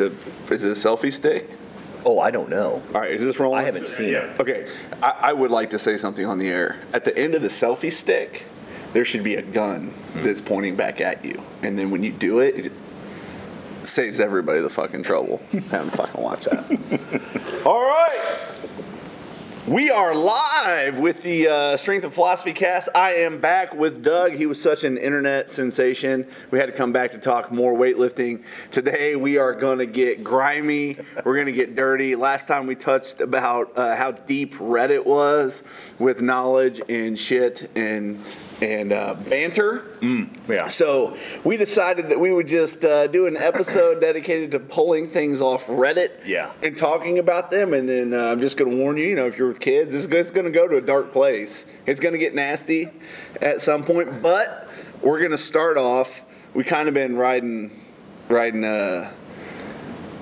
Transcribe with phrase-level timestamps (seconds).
[0.00, 1.50] it's a is it a selfie stick?
[2.04, 2.82] Oh, I don't know.
[2.94, 3.60] All right, is this rolling?
[3.60, 4.40] I haven't seen it.
[4.40, 4.68] Okay,
[5.02, 6.80] I, I would like to say something on the air.
[6.92, 8.44] At the end of the selfie stick,
[8.92, 12.40] there should be a gun that's pointing back at you, and then when you do
[12.40, 12.72] it, it
[13.82, 15.40] saves everybody the fucking trouble
[15.70, 17.62] having to fucking watch that.
[17.64, 18.53] All right.
[19.66, 22.90] We are live with the uh, Strength and Philosophy cast.
[22.94, 24.34] I am back with Doug.
[24.34, 26.26] He was such an internet sensation.
[26.50, 28.44] We had to come back to talk more weightlifting.
[28.70, 30.98] Today we are going to get grimy.
[31.24, 32.14] We're going to get dirty.
[32.14, 35.62] Last time we touched about uh, how deep Reddit was
[35.98, 38.22] with knowledge and shit and
[38.62, 39.84] and uh, banter.
[40.48, 40.68] Yeah.
[40.68, 45.40] So we decided that we would just uh, do an episode dedicated to pulling things
[45.40, 46.52] off Reddit Yeah.
[46.62, 47.74] and talking about them.
[47.74, 49.94] And then uh, I'm just going to warn you, you know, if you're with kids,
[49.94, 51.66] it's, it's going to go to a dark place.
[51.86, 52.90] It's going to get nasty
[53.40, 54.22] at some point.
[54.22, 54.68] But
[55.02, 56.22] we're going to start off.
[56.54, 57.70] We kind of been riding,
[58.28, 59.12] riding uh.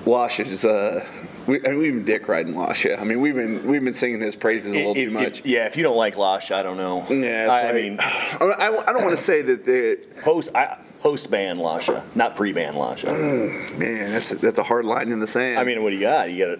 [0.05, 1.05] Uh,
[1.47, 2.99] we, I mean, we've been dick riding Lasha.
[2.99, 5.45] I mean, we've been we've been singing his praises a little If- too if- much.
[5.45, 7.05] yeah, if you don't like Losh, I don't know.
[7.09, 10.77] Yeah, it's I, I mean, I, I don't want to say that the post I,
[10.99, 13.07] post ban Lasha, not pre ban Lasha.
[13.77, 14.11] man.
[14.11, 15.59] That's a, that's a hard line in the sand.
[15.59, 16.31] I mean, what do you got?
[16.31, 16.59] You got to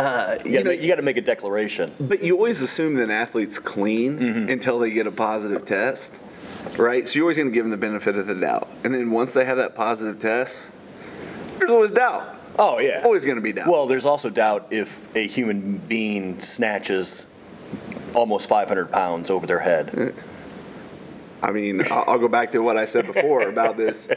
[0.00, 1.92] uh, you got you got to make a declaration.
[2.00, 4.48] But you always assume that an athlete's clean Mm-hmm.
[4.50, 6.18] until they get a positive test,
[6.78, 7.06] right?
[7.06, 8.68] So you're always going to give them the benefit of the doubt.
[8.84, 10.70] And then once they have that positive test,
[11.58, 12.34] there's always doubt.
[12.58, 13.68] Oh yeah, Always going to be doubt.
[13.68, 17.26] Well, there's also doubt if a human being snatches
[18.14, 19.90] almost 500 pounds over their head.
[19.96, 20.22] Eh.
[21.42, 24.08] I mean, I'll, I'll go back to what I said before about this.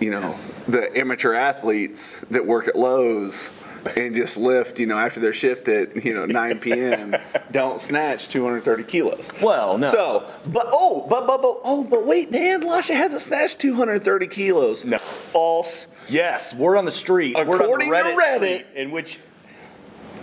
[0.00, 3.50] You know, the amateur athletes that work at Lowe's
[3.96, 7.16] and just lift, you know, after their shift at you know 9 p.m.
[7.50, 9.30] don't snatch 230 kilos.
[9.40, 9.90] Well, no.
[9.90, 14.84] So, but oh, but but but oh, but wait, Dan Lasha hasn't snatched 230 kilos.
[14.84, 14.98] No.
[14.98, 15.86] false.
[16.08, 17.36] Yes, word on the street.
[17.36, 18.64] word on the According to Reddit.
[18.74, 19.18] in which,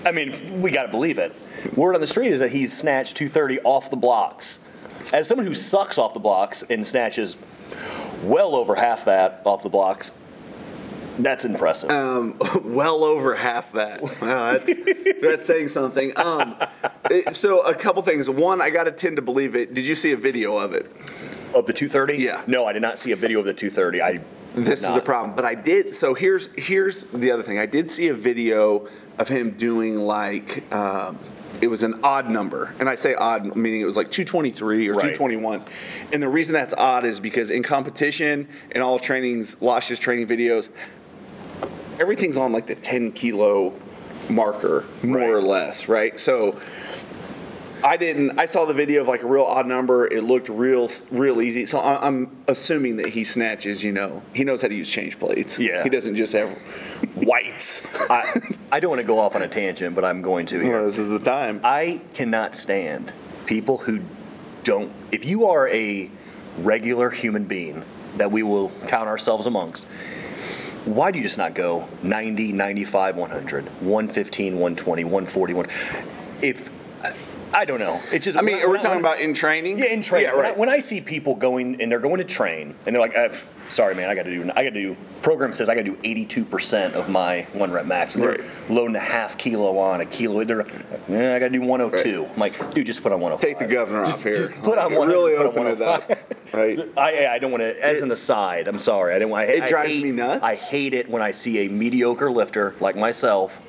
[0.05, 1.33] I mean, we got to believe it.
[1.75, 4.59] Word on the street is that he's snatched 230 off the blocks.
[5.13, 7.37] As someone who sucks off the blocks and snatches
[8.23, 10.11] well over half that off the blocks,
[11.19, 11.89] that's impressive.
[11.91, 14.01] Um, well over half that.
[14.01, 14.69] Wow, that's,
[15.21, 16.17] that's saying something.
[16.17, 16.55] Um,
[17.09, 18.29] it- so a couple things.
[18.29, 19.73] One, I got to tend to believe it.
[19.73, 20.91] Did you see a video of it?
[21.53, 22.17] of the 230?
[22.21, 22.43] Yeah.
[22.47, 24.01] No, I did not see a video of the 230.
[24.01, 24.19] I.
[24.55, 25.35] This is the problem.
[25.35, 25.93] But I did.
[25.95, 27.59] So here's here's the other thing.
[27.59, 28.87] I did see a video
[29.19, 30.71] of him doing like.
[30.73, 31.19] Um,
[31.61, 34.93] it was an odd number, and I say odd meaning it was like 223 or
[34.93, 35.15] Right.
[35.15, 35.63] 221.
[36.11, 40.67] And the reason that's odd is because in competition and all trainings, Lash's training videos,
[41.99, 43.73] everything's on like the 10 kilo
[44.29, 45.29] marker, more Right.
[45.29, 46.19] or less, right?
[46.19, 46.59] So
[47.85, 48.39] I didn't.
[48.39, 50.07] I saw the video of like a real odd number.
[50.07, 51.67] It looked real, real easy.
[51.67, 53.83] So I- I'm assuming that he snatches.
[53.83, 55.59] You know, he knows how to use change plates.
[55.59, 55.83] Yeah.
[55.83, 56.49] He doesn't just have
[57.15, 57.83] whites.
[58.09, 58.23] I,
[58.71, 60.71] I don't want to go off on a tangent, but I'm going to here.
[60.71, 61.61] Well, this is the time.
[61.63, 63.13] I cannot stand
[63.45, 64.01] people who
[64.63, 64.91] don't.
[65.11, 66.09] If you are a
[66.57, 67.85] regular human being
[68.17, 69.85] that we will count ourselves amongst,
[70.85, 75.67] why do you just not go 90, 95, 100, 115, 120, 141?
[76.41, 76.69] If
[77.55, 78.37] I don't know, it's just.
[78.37, 79.79] I mean, when are we when talking about in training?
[79.79, 80.27] Yeah, in training.
[80.29, 80.57] Yeah, When I- right.
[80.57, 83.29] When I see people going and they're going to train and they're like, uh,
[83.69, 84.43] "Sorry, man, I got to do.
[84.55, 87.71] I got to do." Program says I got to do 82 percent of my one
[87.71, 90.43] rep max, and they're loading a half kilo on a kilo.
[90.43, 90.65] They're,
[91.07, 92.25] yeah, I got to do 102.
[92.33, 93.39] I'm like, dude, just put on 105.
[93.39, 94.35] Take the governor just, off here.
[94.35, 95.11] Just put on Like, 100.
[95.13, 96.09] really open it up,
[96.53, 96.79] right?
[96.97, 97.81] I, I don't want to.
[97.83, 99.13] As an aside, I'm sorry.
[99.15, 99.49] I didn't want.
[99.49, 100.43] It I drives hate- me nuts.
[100.43, 103.61] I hate it when I see a mediocre lifter like myself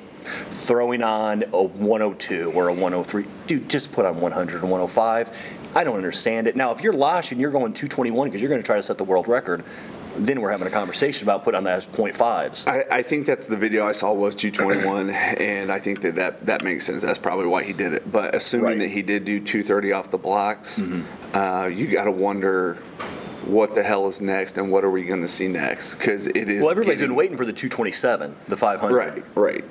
[0.51, 3.25] throwing on a 102 or a 103.
[3.47, 5.31] Dude, just put on 100 and 105.
[5.75, 6.55] I don't understand it.
[6.55, 8.97] Now, if you're Losh and you're going 221 because you're going to try to set
[8.97, 9.63] the world record,
[10.17, 12.67] then we're having a conversation about putting on that 0.5s.
[12.67, 16.45] I, I think that's the video I saw was 221, and I think that, that
[16.47, 17.03] that makes sense.
[17.03, 18.11] That's probably why he did it.
[18.11, 18.79] But assuming Right.
[18.79, 21.35] that he did do 230 off the blocks, Mm-hmm.
[21.37, 22.75] uh, you got to wonder
[23.45, 25.95] what the hell is next and what are we going to see next?
[25.95, 26.61] Because it is.
[26.61, 28.95] Well, everybody's getting- been waiting for the 227, the 500.
[28.95, 29.63] Right, right.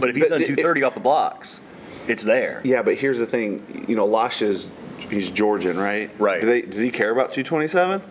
[0.00, 1.60] But if he's But done it- 230 off the blocks,
[2.08, 2.60] it's there.
[2.64, 3.84] Yeah, but here's the thing.
[3.88, 4.70] You know, Lasha's
[5.10, 6.10] he's Georgian, right?
[6.18, 6.40] Right.
[6.40, 8.02] Do they, does he care about 227?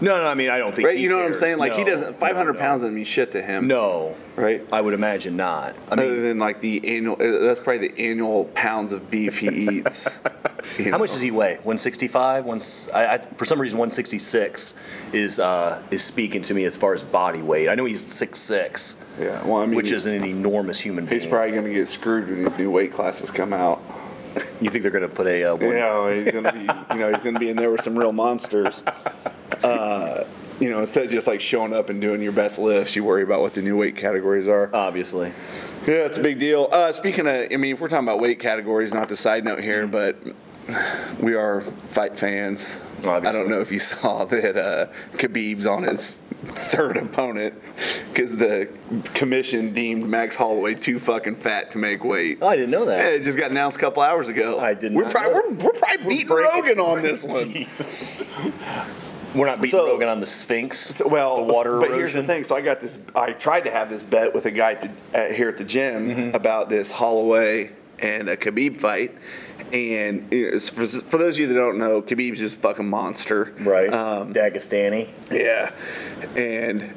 [0.00, 0.98] No, no, I mean, I don't think Right.
[0.98, 1.58] You know what I'm saying?
[1.58, 2.18] Like he doesn't.
[2.18, 2.58] 500 no, no.
[2.58, 3.66] pounds doesn't mean shit to him.
[3.66, 4.16] No.
[4.36, 4.66] Right.
[4.72, 5.76] I would imagine not.
[5.88, 9.38] I Other mean, than like the annual, uh, that's probably the annual pounds of beef
[9.38, 10.18] he eats.
[10.78, 11.54] you how much does he weigh?
[11.56, 12.44] 165?
[12.44, 12.60] One,
[12.92, 14.74] I, I, for some reason, 166
[15.12, 17.68] is uh, is speaking to me as far as body weight.
[17.68, 19.44] I know he's 6'6", Yeah.
[19.46, 21.20] Well, I mean, which is an enormous human being.
[21.20, 23.80] He's probably going to get screwed when these new weight classes come out.
[24.60, 26.58] you think they're going to put a uh, one, Yeah, he's going to be,
[26.94, 28.82] you know, he's going to be in there with some real monsters.
[29.62, 30.24] Uh,
[30.60, 33.22] you know, instead of just like showing up and doing your best lifts, you worry
[33.22, 34.70] about what the new weight categories are.
[34.72, 35.32] Obviously.
[35.86, 36.68] Yeah, it's a big deal.
[36.72, 39.60] Uh, speaking of, I mean, if we're talking about weight categories, not the side note
[39.60, 40.16] here, but
[41.20, 42.78] we are fight fans.
[43.04, 44.86] I don't know if you saw that uh,
[45.18, 47.54] Khabib's on his third opponent
[48.12, 48.68] because the
[49.12, 52.38] commission deemed Max Holloway too fucking fat to make weight.
[52.40, 53.12] Oh, I didn't know that.
[53.12, 54.58] it just got announced a couple hours ago.
[54.60, 55.42] I did We're probably, know.
[55.64, 57.52] we're, we're probably beating breaking- Rogan on this one.
[57.52, 58.22] Jesus.
[59.34, 60.78] We're not beating So- Rogan on the Sphinx.
[60.78, 61.98] So, well, the water but erosion.
[61.98, 62.44] here's the thing.
[62.44, 62.98] So I got this.
[63.16, 65.64] I tried to have this bet with a guy at the, at, here at the
[65.64, 66.36] gym Mm-hmm.
[66.36, 69.16] about this Holloway and a Khabib fight.
[69.72, 72.88] And you know, for, for those of you that don't know, Khabib's just a fucking
[72.88, 73.52] monster.
[73.60, 73.92] Right.
[73.92, 75.08] Um, Dagestani.
[75.30, 75.72] yeah.
[76.36, 76.94] And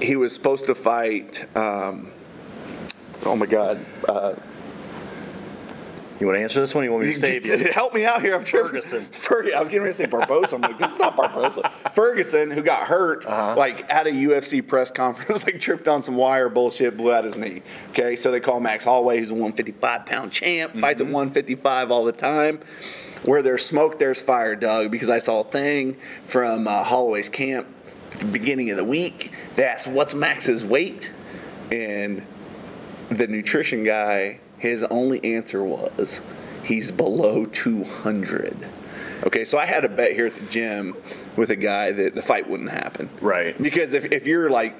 [0.00, 1.44] he was supposed to fight.
[1.56, 2.10] Um,
[3.24, 3.84] oh my God.
[4.08, 4.34] Uh,
[6.20, 6.82] You want to answer this one?
[6.82, 7.56] Or you want me to save you?
[7.72, 8.34] Help me out here.
[8.36, 8.66] I'm sure.
[8.66, 9.06] Ferguson.
[9.12, 9.56] Ferguson.
[9.56, 10.52] I was getting ready to say Barbosa.
[10.52, 11.70] I'm like, it's not Barbosa.
[11.94, 13.54] Ferguson, who got hurt, Uh-huh.
[13.56, 17.38] like at a UFC press conference, like tripped on some wire bullshit, blew out his
[17.38, 17.62] knee.
[17.90, 21.14] Okay, so they call Max Holloway, who's a 155 pound champ, fights at Mm-hmm.
[21.14, 22.60] 155 all the time.
[23.22, 24.90] Where there's smoke, there's fire, Doug.
[24.90, 25.94] Because I saw a thing
[26.24, 27.66] from uh, Holloway's camp
[28.12, 29.32] at the beginning of the week.
[29.56, 31.10] They asked, "What's Max's weight?"
[31.72, 32.22] And
[33.10, 36.22] the nutrition guy, his only answer was
[36.62, 38.56] he's below 200.
[39.24, 40.96] Okay, so I had a bet here at the gym
[41.36, 43.10] with a guy that the fight wouldn't happen.
[43.20, 43.60] Right.
[43.60, 44.74] Because if, if you're like,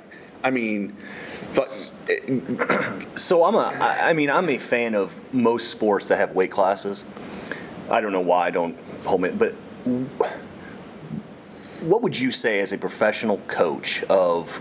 [0.45, 0.97] I mean,
[1.55, 1.91] but
[3.17, 7.05] So I'm a, I mean, I'm a fan of most sports that have weight classes.
[7.91, 9.53] I don't know why I don't hold me, but
[11.81, 14.61] what would you say as a professional coach of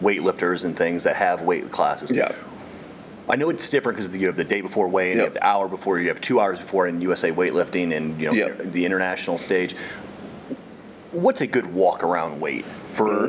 [0.00, 2.10] weightlifters and things that have weight classes?
[2.10, 2.32] yeah.
[3.28, 5.46] I know it's different because you have the day before weigh in, you have the
[5.46, 8.72] hour before, you have two hours before in USA weightlifting and you know Yep.
[8.72, 9.74] the international stage.
[11.12, 12.64] What's a good walk around weight
[12.94, 13.28] for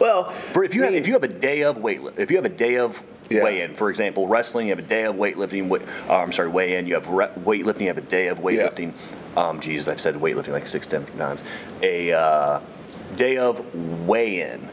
[0.00, 2.46] Well, for if you have if you have a day of weight if you have
[2.46, 3.44] a day of Yeah.
[3.44, 5.70] weigh in, for example, wrestling, you have a day of weightlifting.
[6.08, 6.86] Uh, I'm sorry, weigh in.
[6.86, 7.82] You have re- weightlifting.
[7.82, 8.92] You have a day of weightlifting.
[9.36, 11.42] Um, geez, I've said weightlifting like six, ten times.
[11.82, 12.60] A uh,
[13.16, 13.62] day of
[14.06, 14.68] weigh in.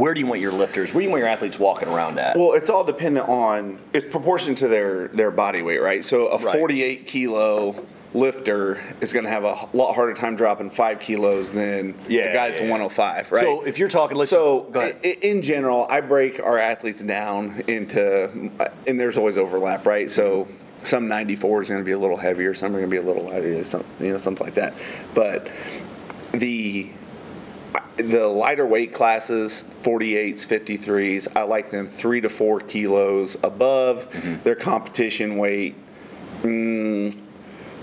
[0.00, 0.94] Where do you want your lifters?
[0.94, 2.34] Where do you want your athletes walking around at?
[2.34, 6.02] Well, it's all dependent on it's proportion to their their body weight, right?
[6.02, 6.56] So a Right.
[6.58, 11.94] 48 kilo lifter is going to have a lot harder time dropping five kilos than
[12.08, 12.72] Yeah, a guy that's yeah, yeah.
[12.72, 13.40] 105, right?
[13.42, 14.96] So if you're talking, let's so go ahead.
[15.04, 18.50] i- in general, I break our athletes down into,
[18.86, 20.10] and there's always overlap, right?
[20.10, 20.48] So
[20.82, 23.02] some 94 is going to be a little heavier, some are going to be a
[23.06, 24.72] little lighter, some you know something like that.
[25.14, 25.48] But
[26.32, 26.90] the
[27.96, 34.06] the lighter weight classes 48s 53s i like them three to four kilos above
[34.44, 35.74] their competition weight
[36.42, 37.16] mm,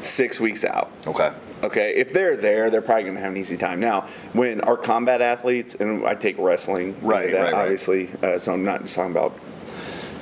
[0.01, 1.31] six weeks out okay.
[1.63, 4.01] okay if they're there they're probably going to have an easy time now
[4.33, 7.61] when our combat athletes and i take wrestling Right, that right, right.
[7.61, 9.37] obviously uh, so i'm not just talking about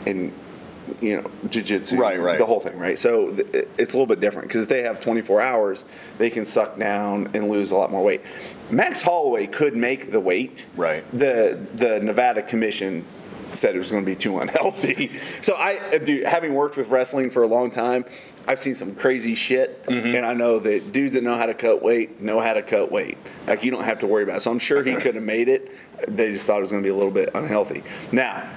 [0.06, 0.34] in
[1.02, 2.38] you know jiu-jitsu Right, right.
[2.38, 2.98] the whole thing right?
[2.98, 5.86] So th- it's a little bit different because if they have 24 hours
[6.18, 8.22] they can suck down and lose a lot more weight.
[8.70, 10.68] Max holloway could make the weight.
[10.76, 11.04] Right.
[11.18, 13.04] the the nevada commission
[13.54, 15.12] said it was going to be too unhealthy.
[15.42, 18.04] So i uh, do having worked with wrestling for a long time
[18.48, 19.84] i've seen some crazy shit.
[19.86, 20.16] Mm-hmm.
[20.16, 22.92] and i know that dudes that know how to cut weight know how to cut
[22.92, 23.18] weight.
[23.48, 24.42] Like you don't have to worry about it.
[24.42, 25.72] So i'm sure he could have made it.
[26.08, 27.84] They just thought it was going to be a little bit unhealthy.
[28.12, 28.48] Now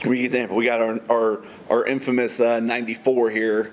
[0.00, 3.72] for example, we got our our, our infamous uh, 94 here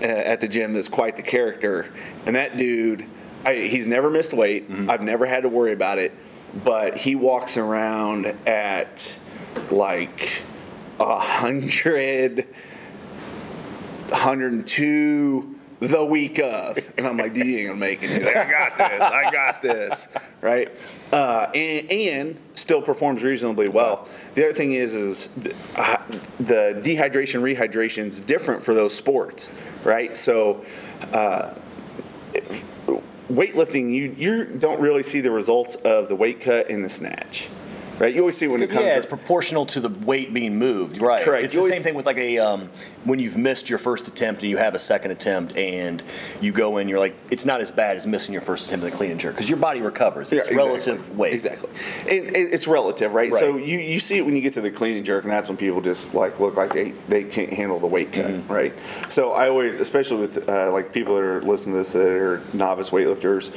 [0.00, 1.92] uh, at the gym that's quite the character.
[2.26, 3.06] And that dude,
[3.44, 4.66] I, he's never missed weight.
[4.88, 6.12] I've never had to worry about it.
[6.64, 9.18] But he walks around at
[9.70, 10.42] like
[11.00, 12.46] a hundred,
[14.08, 15.53] 102
[15.88, 16.78] the week of.
[16.96, 18.10] And I'm like, you ain't gonna make it.
[18.10, 19.02] He's like, I got this.
[19.02, 20.08] I got this.
[20.40, 20.70] Right?
[21.12, 24.08] Uh, and, and still performs reasonably well.
[24.34, 25.28] The other thing is, is
[25.76, 25.96] uh,
[26.38, 29.50] the dehydration, rehydration is different for those sports,
[29.84, 30.16] right?
[30.16, 30.64] So,
[31.12, 31.54] uh,
[33.30, 37.48] weightlifting, you you don't really see the results of the weight cut and the snatch,
[37.98, 38.14] right?
[38.14, 38.84] You always see when it comes.
[38.86, 41.00] Yeah, it's proportional to the weight being moved.
[41.00, 41.24] Right.
[41.24, 41.44] Correct.
[41.44, 42.68] It's You the same thing with like a um,
[43.04, 46.02] when you've missed your first attempt and you have a second attempt and
[46.40, 48.90] you go in, you're like, it's not as bad as missing your first attempt at
[48.92, 50.32] the clean and jerk because your body recovers.
[50.32, 51.32] It's Yeah, relative weight.
[51.34, 51.70] Exactly.
[52.10, 53.30] And, and it's relative, right?
[53.30, 53.38] Right.
[53.38, 55.48] So you, you see it when you get to the clean and jerk, and that's
[55.48, 58.52] when people just like look like they, they can't handle the weight cut, Mm-hmm.
[58.52, 58.74] right?
[59.08, 62.40] So I always, especially with uh, like people that are listening to this that are
[62.52, 63.52] novice weightlifters,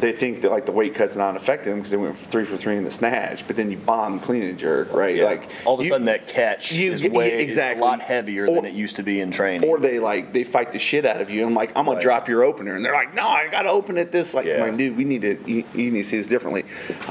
[0.00, 2.56] they think that like the weight cut's not affecting them because they went three for
[2.56, 5.16] three in the snatch, but then you bomb clean and jerk, right?
[5.16, 5.24] Yeah.
[5.24, 7.80] Like all of a you- sudden that catch you is way yeah, is exactly.
[7.82, 9.68] a lot heavier Or- than it used to be in training.
[9.68, 11.44] or they like they fight the shit out of you.
[11.46, 12.00] I'm like, I'm gonna Right.
[12.02, 14.34] drop your opener, and they're like, No, I gotta open it this.
[14.34, 14.62] Like, Yeah.
[14.64, 16.64] like, dude, we need to you, you need to see this differently.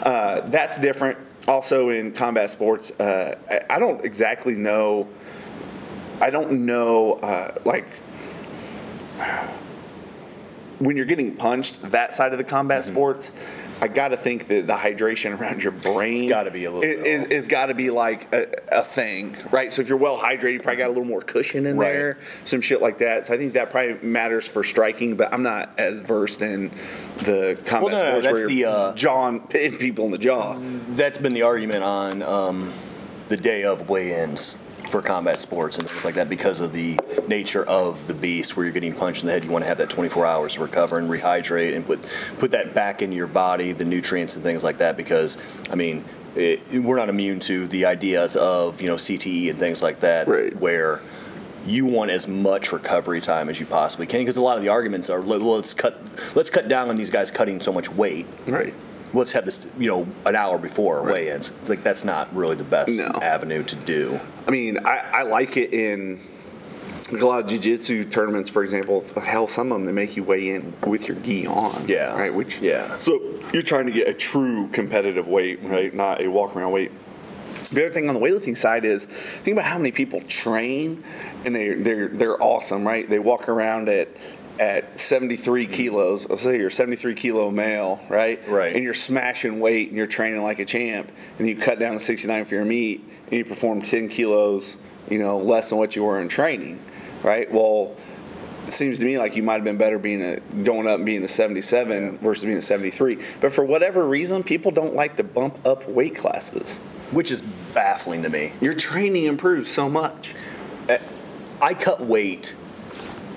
[0.03, 1.17] Uh, that's different.
[1.47, 5.07] Also in combat sports, uh, I, I don't exactly know.
[6.19, 7.85] I don't know uh, like
[10.79, 12.93] when you're getting punched that side of the combat Mm-hmm.
[12.93, 13.31] sports.
[13.79, 16.83] I got to think that the hydration around your brain It's gotta be a little
[16.83, 19.71] is, is got to be like a, a thing, right?
[19.71, 21.91] So if you're well hydrated, you probably got a little more cushion in Right.
[21.91, 23.27] there, some shit like that.
[23.27, 26.71] So I think that probably matters for striking, but I'm not as versed in
[27.19, 30.17] the combat Well, no, no, sports that's where the, uh, jawing hitting people in the
[30.17, 30.55] jaw.
[30.89, 32.73] That's been the argument on um,
[33.27, 34.55] the day of weigh-ins
[34.89, 38.65] for combat sports and things like that because of the nature of the beast where
[38.65, 39.43] you're getting punched in the head.
[39.43, 41.99] You want to have that 24 hours to recover and rehydrate and put
[42.39, 44.97] put that back into your body, the nutrients and things like that.
[44.97, 45.37] Because
[45.69, 49.81] I mean, it, we're not immune to the ideas of you know CTE and things
[49.81, 50.55] like that, Right.
[50.55, 51.01] where
[51.65, 54.69] you want as much recovery time as you possibly can because a lot of the
[54.69, 55.99] arguments are well, let's cut
[56.33, 58.73] let's cut down on these guys cutting so much weight Right.
[59.13, 61.13] Let's have this, you know, an hour before Right.
[61.13, 61.51] weigh-ins.
[61.61, 63.05] It's like that's not really the best No.
[63.21, 64.19] avenue to do.
[64.47, 66.19] I mean, I, I like it in
[67.11, 69.05] like a lot of jiu-jitsu tournaments, for example.
[69.23, 71.85] Hell, some of them they make you weigh in with your gi on.
[71.87, 72.13] Yeah.
[72.17, 72.33] Right.
[72.33, 72.97] Which Yeah.
[72.99, 73.21] So
[73.53, 75.93] you're trying to get a true competitive weight, right?
[75.93, 76.91] Not a walk around weight.
[77.71, 81.03] The other thing on the weightlifting side is think about how many people train,
[81.43, 83.09] and they they're they're awesome, right?
[83.09, 84.07] They walk around at
[84.59, 86.27] at 73 kilos.
[86.29, 88.45] Let's say you're a 73 kilo male, right?
[88.47, 88.75] Right.
[88.75, 91.99] And you're smashing weight and you're training like a champ, and you cut down to
[91.99, 94.77] 69 for your meet, and you perform 10 kilos,
[95.09, 96.83] you know, less than what you were in training,
[97.23, 97.51] right?
[97.51, 97.95] Well.
[98.65, 101.05] It seems to me like you might have been better being a going up and
[101.05, 103.17] being a 77 versus being a 73.
[103.39, 106.79] But for whatever reason, people don't like to bump up weight classes.
[107.11, 108.51] Which is baffling to me.
[108.59, 110.35] Your training improves so much.
[111.61, 112.55] I cut weight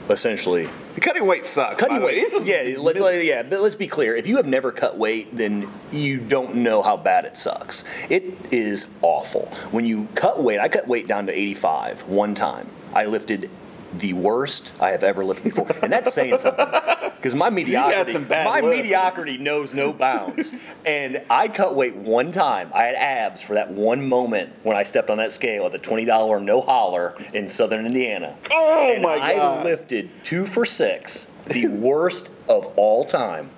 [0.08, 0.68] essentially.
[1.00, 1.78] Cutting weight sucks.
[1.80, 3.42] Cutting the weight, It's- yeah, let, let- yeah.
[3.42, 6.96] But let's be clear: if you have never cut weight, then you don't know how
[6.96, 7.84] bad it sucks.
[8.08, 10.58] It is awful when you cut weight.
[10.60, 12.68] I cut weight down to 85 one time.
[12.94, 13.50] I lifted
[13.92, 16.66] the worst I have ever lifted before, and that's saying something.
[17.20, 20.54] Because my mediocrity, my mediocrity knows no bounds.
[20.86, 22.70] and I cut weight one time.
[22.72, 25.78] I had abs for that one moment when I stepped on that scale at the
[25.78, 28.38] twenty dollar no holler in Southern Indiana.
[28.50, 29.66] Oh and my I God.
[29.66, 33.50] lifted two for six, the worst of all time.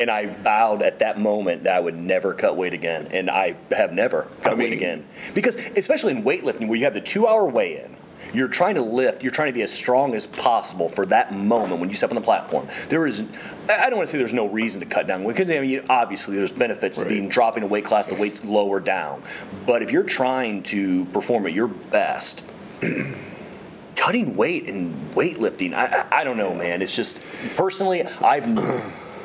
[0.00, 3.08] And I vowed at that moment that I would never cut weight again.
[3.12, 5.06] And I have never cut I weight again.
[5.34, 7.96] Because, especially in weightlifting, where you have the two hour weigh in,
[8.34, 11.80] you're trying to lift, you're trying to be as strong as possible for that moment
[11.80, 12.68] when you step on the platform.
[12.88, 13.22] There is,
[13.68, 16.36] I don't want to say there's no reason to cut down because I mean, obviously
[16.36, 19.22] there's benefits to being dropping a weight class, the weight's lower down.
[19.66, 22.42] But if you're trying to perform at your best,
[23.96, 26.82] cutting weight and weightlifting, I, I, I don't know, man.
[26.82, 27.20] It's just
[27.56, 28.46] personally, I've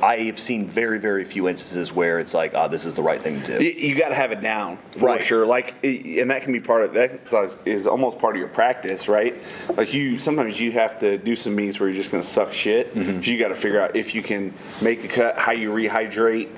[0.06, 3.42] I've seen very very few instances where it's like, oh, this is the right thing
[3.42, 3.64] to do.
[3.64, 5.24] You, you got to have it down for Right.
[5.24, 5.46] sure.
[5.46, 7.34] Like, and that can be part of that
[7.66, 9.36] is almost part of your practice, right?
[9.76, 12.52] Like you, sometimes you have to do some meets where you're just going to suck
[12.52, 12.94] shit.
[12.94, 13.22] Mm-hmm.
[13.24, 16.50] So you got to figure out if you can make the cut, how you rehydrate.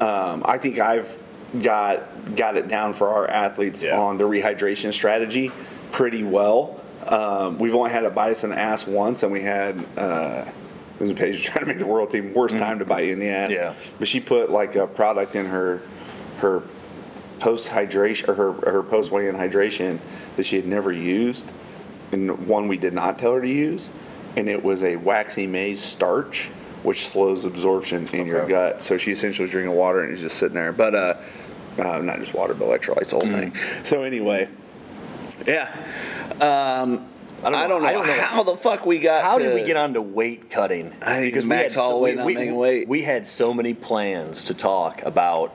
[0.00, 1.18] Um, I think I've
[1.60, 3.98] got got it down for our athletes Yeah.
[3.98, 5.50] on the rehydration strategy
[5.90, 6.80] pretty well.
[7.06, 9.84] Um, we've only had a bite us in the ass once, and we had.
[9.98, 10.44] Uh,
[11.02, 13.28] was page trying to make the world team worst time to bite you in the
[13.28, 13.52] ass.
[13.52, 13.62] Mm-hmm.
[13.62, 13.74] Yeah.
[13.98, 15.82] But she put like a product in her
[16.38, 16.62] her
[17.38, 19.98] post hydration or her her post weigh in hydration
[20.36, 21.50] that she had never used,
[22.12, 23.90] and one we did not tell her to use,
[24.36, 26.48] and it was a waxy maize starch,
[26.82, 28.82] which slows absorption in your gut.
[28.82, 31.14] So she essentially was drinking water and it's just sitting there, but uh,
[31.78, 33.54] uh, not just water, but electrolytes, the whole thing.
[33.82, 34.48] So anyway,
[35.46, 35.74] yeah.
[36.40, 37.08] Um,
[37.44, 39.22] I don't know- don't know, I don't know- how the fuck we got.
[39.22, 40.92] How to, did we get onto weight cutting?
[41.02, 42.88] I think Max Holloway not making weight.
[42.88, 45.52] we had so many plans to talk about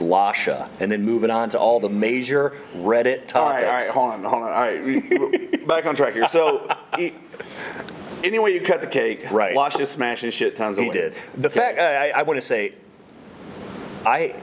[0.00, 3.90] Lasha, and then moving on to all the major Reddit All right, topics.
[3.96, 4.48] all right, hold on, hold on.
[4.52, 6.28] All right, back on track here.
[6.28, 7.12] So, e-
[8.24, 9.24] anyway, you cut the cake.
[9.30, 9.54] Right.
[9.54, 10.92] Losh is smashing shit tons of weight.
[10.94, 11.04] He did.
[11.12, 11.22] weights.
[11.36, 12.74] The fact I, I want to say,
[14.04, 14.34] I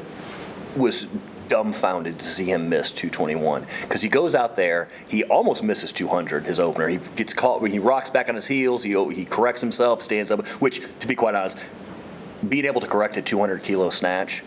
[0.78, 1.08] was
[1.52, 6.46] dumbfounded to see him miss 221 because he goes out there, he almost misses 200
[6.46, 6.88] his opener.
[6.88, 8.84] He gets caught when he rocks back on his heels.
[8.84, 10.48] He he corrects himself, stands up.
[10.62, 11.60] Which, to be quite honest,
[12.48, 14.44] being able to correct a 200 kilo snatch.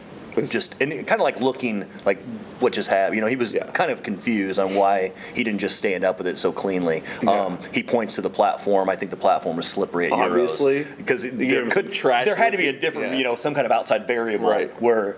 [0.49, 2.21] Just and kind of like looking like
[2.59, 3.15] what just happened.
[3.17, 3.67] You know, he was Yeah.
[3.67, 7.05] kind of confused on why he didn't just stand up with it so cleanly.
[7.27, 8.89] Um, he points to the platform.
[8.89, 10.85] I think the platform was slippery at Obviously.
[10.97, 13.19] Because there could trash there had to be a different yeah.
[13.19, 14.73] you know some kind of outside variable Right.
[14.83, 15.17] where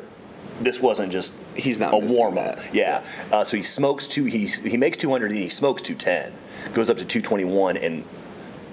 [0.61, 2.57] this wasn't just He's not a warm up.
[2.57, 2.75] that.
[2.75, 3.05] Yeah.
[3.33, 4.25] Uh, so he smokes two.
[4.25, 6.33] He he makes 200 and he smokes 210.
[6.75, 8.05] Goes up to 221 and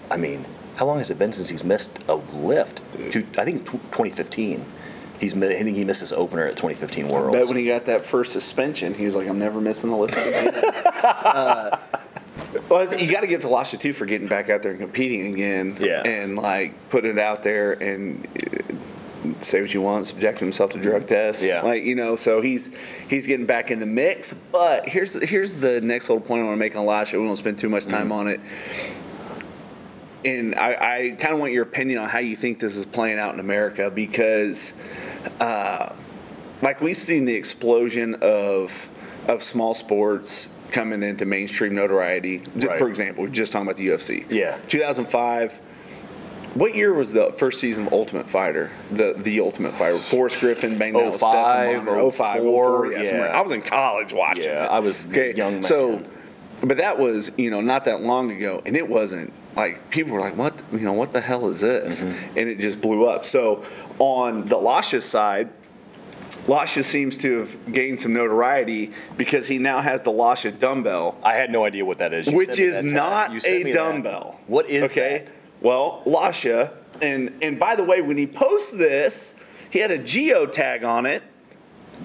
[0.10, 2.82] I mean, how long has it been since he's missed a lift?
[3.12, 4.66] Two, I think tw 2015.
[5.20, 7.38] He's I think he missed his opener at 2015 Worlds.
[7.38, 10.18] Bet when he got that first suspension, he was like, "I'm never missing a lift
[10.18, 10.54] again."
[11.04, 11.78] uh,
[12.70, 15.34] well, you got to give to Lasha too for getting back out there and competing
[15.34, 15.78] again.
[15.80, 16.02] Yeah.
[16.02, 18.28] And like putting it out there and
[19.44, 21.44] say what you want, subject himself to drug tests.
[21.44, 21.62] Yeah.
[21.62, 22.76] Like you know, so he's
[23.10, 24.34] he's getting back in the mix.
[24.52, 27.14] But here's here's the next little point I want to make on Lasha.
[27.14, 28.40] We won't spend too much time on it.
[30.26, 33.20] And I, I kind of want your opinion on how you think this is playing
[33.20, 34.72] out in America because
[35.42, 35.94] uh,
[36.62, 38.90] like we've seen the explosion of
[39.28, 42.42] of small sports coming into mainstream notoriety.
[42.56, 42.78] Right.
[42.78, 44.26] For example, we're just talking about the UFC.
[44.30, 44.58] Yeah.
[44.68, 45.62] 2005.
[46.56, 48.70] What year was the first season of Ultimate Fighter?
[48.92, 49.98] The the Ultimate Fighter.
[49.98, 52.12] Forrest Griffin out with 05, Stephan Bonnar.
[52.12, 53.22] 05, 04, 04, yeah, yeah.
[53.26, 54.46] I was in college watching.
[54.46, 54.70] Yeah, it.
[54.70, 55.64] I was a young man.
[55.64, 56.04] So,
[56.62, 60.22] but that was you know not that long ago, and it wasn't like people were
[60.22, 62.04] like, what you know what the hell is this?
[62.04, 62.38] Mm-hmm.
[62.38, 63.26] And it just blew up.
[63.26, 63.64] So
[64.00, 65.50] on the Lasha side.
[66.48, 71.36] Lasha seems to have gained some notoriety because he now has the Lasha dumbbell, I
[71.36, 72.28] had no idea what that is.
[72.28, 73.74] You which is not a me that.
[73.74, 74.42] dumbbell.
[74.48, 75.20] What is okay?
[75.20, 75.32] that?
[75.63, 79.34] Well, Lasha, and and by the way, when he posts this,
[79.72, 81.24] he had a geo tag on it.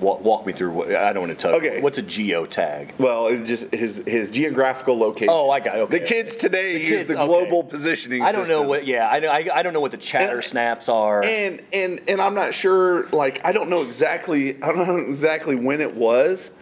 [0.01, 0.71] Walk, walk me through.
[0.71, 1.79] What, I don't want to tell Okay.
[1.79, 1.83] you.
[1.83, 2.95] What's a geo tag?
[2.99, 5.31] Well, it's just his his geographical location.
[5.31, 5.81] Oh, I got it.
[5.81, 5.99] Okay.
[5.99, 7.27] The kids today The use kids, the okay.
[7.27, 8.23] global positioning.
[8.23, 8.69] I don't know system.
[8.69, 8.87] what.
[8.87, 9.29] Yeah, I know.
[9.29, 11.25] I, I don't know what the chatter And- snaps are.
[11.25, 13.09] And and and I'm not sure.
[13.09, 14.63] Like I don't know exactly.
[14.63, 16.53] I don't know exactly when it was,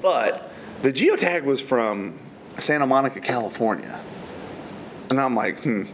[0.00, 2.16] but the geotag was from
[2.58, 3.98] Santa Monica, California,
[5.10, 5.84] and I'm like, hmm,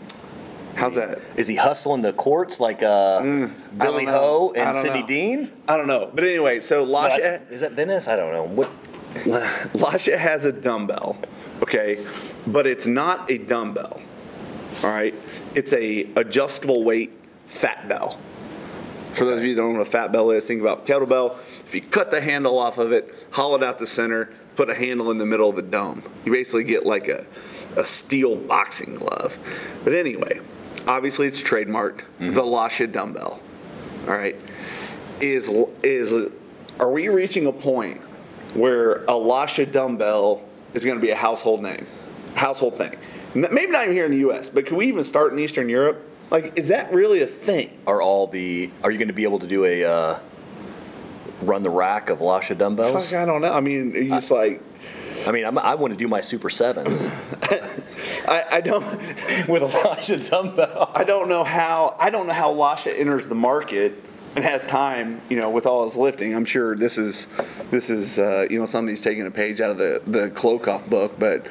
[0.77, 1.21] how's that?
[1.37, 4.05] is he hustling the courts like uh, Mm, Billy.
[4.07, 5.07] Ho and Cindy know.
[5.07, 5.53] Dean?
[5.69, 6.11] I don't know.
[6.15, 8.09] But anyway, so Lasha, that's- is that Venice?
[8.09, 8.45] I don't know.
[8.45, 8.71] What?
[9.75, 11.17] Lasha has a dumbbell,
[11.63, 11.99] okay,
[12.47, 14.01] but it's not a dumbbell.
[14.85, 15.15] All right,
[15.55, 17.11] it's a adjustable weight
[17.47, 18.19] fat bell.
[19.15, 21.37] For those of you who don't know what a fat bell is, think about kettlebell.
[21.67, 24.75] If you cut the handle off of it, hollow it out the center, put a
[24.75, 27.27] handle in the middle of the dome, you basically get like a,
[27.77, 29.37] a steel boxing glove.
[29.83, 30.41] But anyway,
[30.87, 33.41] obviously it's trademarked the Lasha dumbbell.
[34.07, 34.37] All right,
[35.21, 35.51] is
[35.83, 36.31] is
[36.79, 38.01] are we reaching a point
[38.55, 40.43] where a Lasha dumbbell
[40.75, 41.87] is going to be a household name,
[42.35, 42.97] household thing?
[43.35, 46.05] Maybe not even here in the U.S., but can we even start in Eastern Europe?
[46.31, 47.79] Like, is that really a thing?
[47.87, 48.71] Are all the?
[48.83, 50.19] Are you going to be able to do a uh,
[51.43, 53.11] run the rack of Lasha dumbbells?
[53.11, 53.53] Fuck, I don't know.
[53.53, 54.63] I mean, you just like
[55.27, 57.07] I mean, I'm, I want to do my super sevens
[58.29, 58.85] I, I don't
[59.49, 60.91] with a Lasha dumbbell.
[60.95, 64.05] I don't know how I don't know how Lasha enters the market
[64.37, 66.35] and has time, you know, with all his lifting.
[66.35, 67.27] I'm sure this is
[67.71, 71.19] this is uh, you know somebody's taking a page out of the the Klokov book,
[71.19, 71.47] but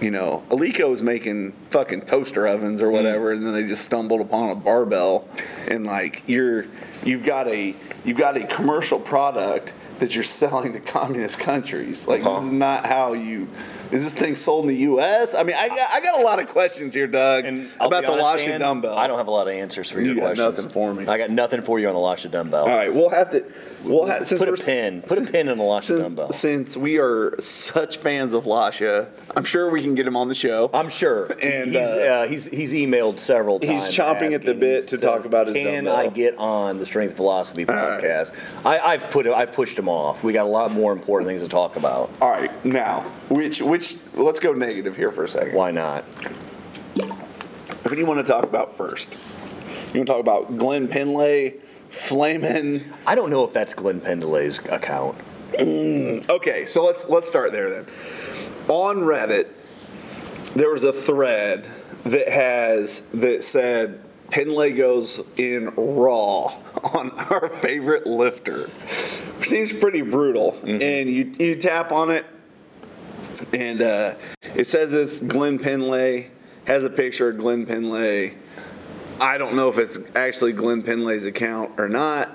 [0.00, 4.20] you know, Eleiko is making fucking toaster ovens or whatever, and then they just stumbled
[4.20, 5.26] upon a barbell,
[5.70, 6.66] and like you're
[7.04, 7.74] you've got a
[8.04, 12.06] you've got a commercial product that you're selling to communist countries.
[12.06, 12.36] Like Uh-huh.
[12.40, 13.48] this is not how you.
[13.92, 15.34] Is this thing sold in the U.S.?
[15.34, 18.12] I mean, I got, I got a lot of questions here, Doug, And about the
[18.12, 18.96] honest, Lasha Dan, dumbbell.
[18.96, 20.56] I don't have a lot of answers for You your got questions.
[20.56, 21.06] nothing for me.
[21.06, 22.62] I got nothing for you on the Lasha dumbbell.
[22.64, 23.44] All right, we'll have to.
[23.86, 25.02] We'll have since Put a pin.
[25.02, 26.32] Put a pin in the Lasha Since, dumbbell.
[26.32, 30.34] since we are such fans of Lasha, I'm sure we can get him on the
[30.34, 30.70] show.
[30.74, 31.26] I'm sure.
[31.46, 33.86] And, he's, uh, uh, he's he's emailed several times.
[33.86, 36.86] he's chomping at the bit to talk about his Can dumbbell." I get on the
[36.86, 38.02] Strength Philosophy right.
[38.02, 38.32] podcast?
[38.64, 40.24] I, I've put I've pushed him off.
[40.24, 42.10] We got a lot more important things to talk about.
[42.20, 45.54] All right, now which which let's go negative here for a second.
[45.54, 46.04] Why not?
[46.94, 49.16] Who do you want to talk about first?
[49.92, 51.54] You want to talk about Glenn Pendlay,
[51.96, 52.92] Flamin'?
[53.06, 55.16] I don't know if that's Glenn Pendlay's account.
[55.58, 57.86] Okay, so let's let's start there then.
[58.68, 59.48] On Reddit,
[60.54, 61.64] there was a thread
[62.04, 66.54] that has that said Pendlay goes in raw
[66.94, 68.68] on our favorite lifter.
[69.42, 70.58] Seems pretty brutal.
[70.64, 72.26] And you you tap on it,
[73.54, 74.14] and uh,
[74.54, 76.30] it says it's Glenn Pendlay.
[76.66, 78.34] Has a picture of Glenn Pendlay.
[79.20, 82.30] I don't know if it's actually Glenn Pendlay's account or not,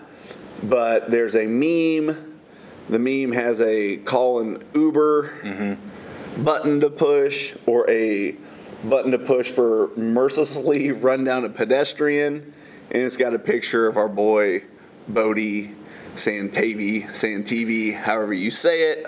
[0.63, 2.39] but there's a meme.
[2.89, 5.77] The meme has a call an Uber
[6.39, 8.35] button to push or a
[8.83, 12.53] button to push for mercilessly run down a pedestrian,
[12.89, 14.63] and it's got a picture of our boy
[15.11, 15.75] Boady
[16.15, 19.07] Santavy, Santivi, however you say it,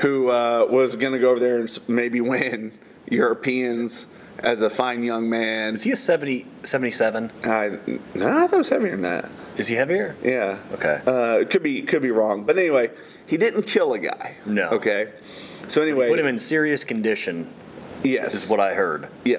[0.00, 2.78] who uh, was going to go over there and maybe win
[3.10, 4.06] Europeans
[4.38, 5.74] as a fine young man.
[5.74, 7.32] Is he a 70, 77?
[7.44, 7.78] I,
[8.14, 9.30] no, I thought it was heavier than that.
[9.56, 10.16] Is he heavier?
[10.22, 10.58] Yeah.
[10.72, 11.02] Okay.
[11.04, 12.90] Uh, could be could be wrong, but anyway,
[13.26, 14.36] he didn't kill a guy.
[14.46, 14.68] No.
[14.70, 15.12] Okay.
[15.66, 17.50] So anyway, Put him in serious condition,
[18.04, 19.08] yes, is what I heard.
[19.24, 19.38] Yeah.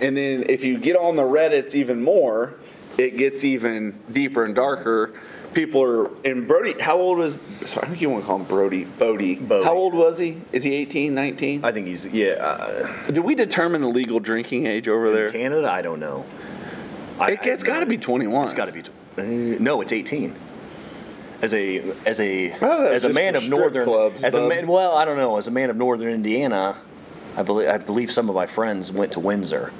[0.00, 2.54] And then if you get on the Reddits even more,
[2.96, 5.12] it gets even deeper and darker.
[5.54, 8.44] People are, and Brody, how old was, sorry, I think you want to call him
[8.44, 9.40] Brody, Boady.
[9.40, 9.64] Boady.
[9.64, 10.40] How old was he?
[10.52, 11.64] Is he 18, 19?
[11.64, 12.32] I think he's, yeah.
[12.34, 15.30] Uh, Did we determine the legal drinking age over there?
[15.30, 16.26] Canada, I don't know.
[17.18, 18.44] I, It, has got to be 21.
[18.44, 18.82] It's got to be.
[18.82, 19.22] tw- Uh,
[19.58, 20.34] no, it's 18.
[21.40, 24.96] As a as a Oh, as a man of northern clubs, as a man well
[24.96, 26.76] I don't know as a man of northern Indiana,
[27.36, 29.72] I believe I believe some of my friends went to Windsor.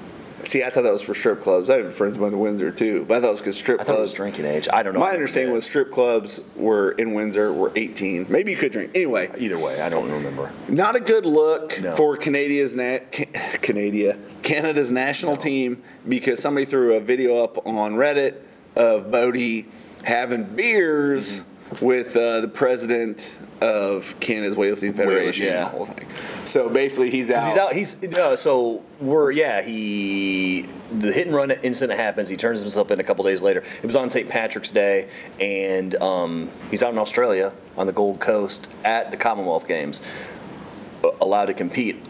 [0.45, 1.69] See, I thought that was for strip clubs.
[1.69, 3.81] I have friends who went to Windsor too, but I thought it was because strip
[3.81, 4.11] I thought it clubs.
[4.13, 4.69] was drinking age.
[4.73, 5.01] I don't know.
[5.01, 8.27] My understanding was strip clubs were in Windsor were 18.
[8.29, 8.93] Maybe you could drink.
[8.95, 9.81] Anyway, either way.
[9.83, 10.51] I don't remember.
[10.69, 11.95] Not a good look No.
[11.97, 17.95] for Canada's na- Ca- Canada Canada's national team because somebody threw a video up on
[17.95, 18.37] Reddit
[18.77, 19.67] of Boady
[20.05, 21.48] having beers Mm-hmm.
[21.81, 25.47] With uh, the president of Canada's weightlifting federation.
[25.47, 25.65] yeah.
[25.65, 26.07] the whole thing.
[26.45, 27.49] So basically, he's out.
[27.49, 27.73] He's out.
[27.75, 29.63] He's uh, so we're yeah.
[29.63, 32.29] He the hit and run incident happens.
[32.29, 33.63] He turns himself in a couple days later.
[33.83, 34.29] It was on St.
[34.29, 35.09] Patrick's Day,
[35.41, 40.01] and um, he's out in Australia on the Gold Coast at the Commonwealth Games,
[41.21, 42.05] allowed to compete.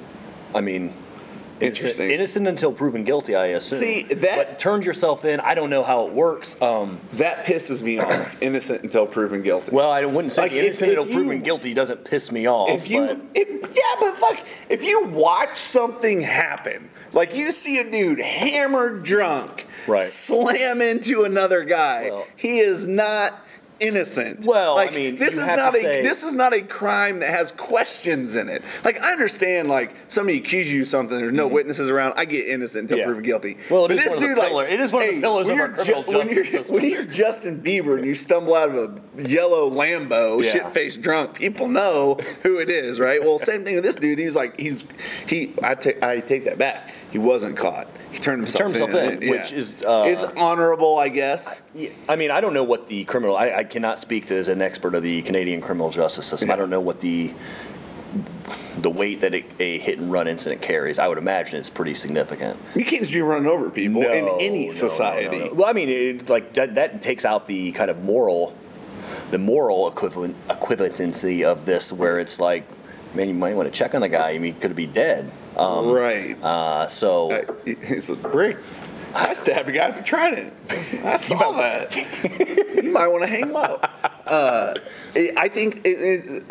[0.54, 0.94] I mean.
[1.60, 2.10] Innocent, Interesting.
[2.10, 3.78] innocent until proven guilty, I assume.
[3.80, 5.40] See, that- but turns yourself in.
[5.40, 6.60] I don't know how it works.
[6.62, 8.36] Um, that pisses me off.
[8.42, 9.70] Innocent until proven guilty.
[9.72, 12.70] well, I wouldn't say Like, innocent if until proven you- guilty doesn't piss me off.
[12.70, 17.78] if you, but if, yeah, but fuck, if you watch something happen, like you see
[17.78, 20.02] a dude hammered drunk, Right.
[20.02, 23.44] slam into another guy, Well- he is not
[23.80, 24.44] innocent.
[24.46, 27.30] Well, like, I mean, this is not a say- this is not a crime that
[27.30, 28.62] has questions in it.
[28.84, 32.14] Like I understand, like somebody accuses you of something, there's no witnesses around.
[32.16, 33.00] I get innocent until Mm-hmm.
[33.00, 33.04] Yeah.
[33.06, 33.56] proven guilty.
[33.70, 35.14] Well, it But is this one of the dude, like, it is one of the
[35.14, 36.74] hey, pillars when of our you're criminal when system.
[36.76, 40.50] When you're Justin Bieber and you stumble out of a yellow Lambo, Yeah.
[40.50, 43.22] shit faced drunk, people know who it is, right?
[43.22, 44.18] Well, same thing with this dude.
[44.18, 44.84] He's like, he's
[45.26, 45.54] he.
[45.62, 46.90] I take I take that back.
[47.10, 47.88] He wasn't caught.
[48.12, 49.30] He turned himself, turned himself in, yeah.
[49.30, 51.62] which is, uh, is honorable, I guess.
[51.74, 53.36] Yeah, I mean, I don't know what the criminal.
[53.36, 56.50] I, I cannot speak to as an expert of the Canadian criminal justice system.
[56.50, 57.32] I don't know what the
[58.78, 60.98] the weight that a, a hit and run incident carries.
[60.98, 62.58] I would imagine it's pretty significant.
[62.74, 65.38] You can't just be running over people in any no, no, society.
[65.38, 65.54] no, no.
[65.54, 68.54] Well, I mean, it, like that, that takes out the kind of moral,
[69.30, 72.64] the moral equivalent equivalency of this, where it's like,
[73.14, 74.30] man, you might want to check on the guy.
[74.30, 75.30] I mean, he could be dead.
[75.58, 76.42] Um, right.
[76.42, 77.54] uh, so Uh,
[77.86, 78.56] He's a brick.
[79.14, 80.52] I stabbed a guy for trying it.
[81.04, 81.96] I saw that.
[82.84, 83.90] you might want to hang him up.
[84.28, 84.74] Uh,
[85.16, 86.44] I I think it, it,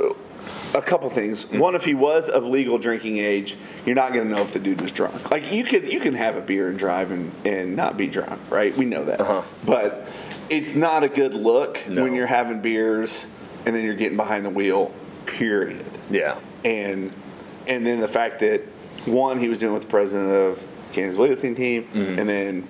[0.74, 1.46] a couple things.
[1.52, 4.58] One, if he was of legal drinking age, you're not going to know if the
[4.58, 5.30] dude was drunk.
[5.30, 8.41] Like you could you can have a beer and drive and, and not be drunk,
[8.50, 8.76] right?
[8.76, 9.22] We know that.
[9.22, 9.43] Uh-huh.
[9.63, 10.08] But
[10.50, 12.02] it's not a good look No.
[12.02, 13.28] when you're having beers
[13.67, 14.91] and then you're getting behind the wheel.
[15.28, 17.13] Period yeah, and
[17.67, 18.63] and then the fact that
[19.05, 22.19] one he was dealing with the president of Canada's weightlifting team, Mm-hmm.
[22.19, 22.67] and then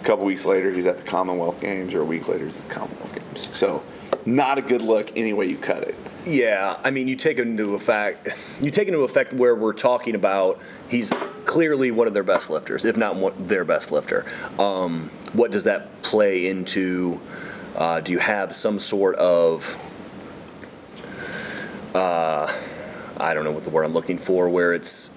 [0.00, 2.68] a couple weeks later he's at the Commonwealth Games, or a week later he's at
[2.68, 3.54] the Commonwealth Games.
[3.56, 3.82] So
[4.24, 5.94] not a good look any way you cut it.
[6.26, 8.28] Yeah, I mean, you take into effect,
[8.60, 10.60] you take into effect where we're talking about.
[10.88, 11.10] He's
[11.46, 14.26] clearly one of their best lifters, if not one, their best lifter.
[14.58, 17.20] Um, what does that play into?
[17.74, 19.76] Uh, do you have some sort of,
[21.94, 22.52] uh,
[23.16, 25.10] I don't know what the word I'm looking for, where it's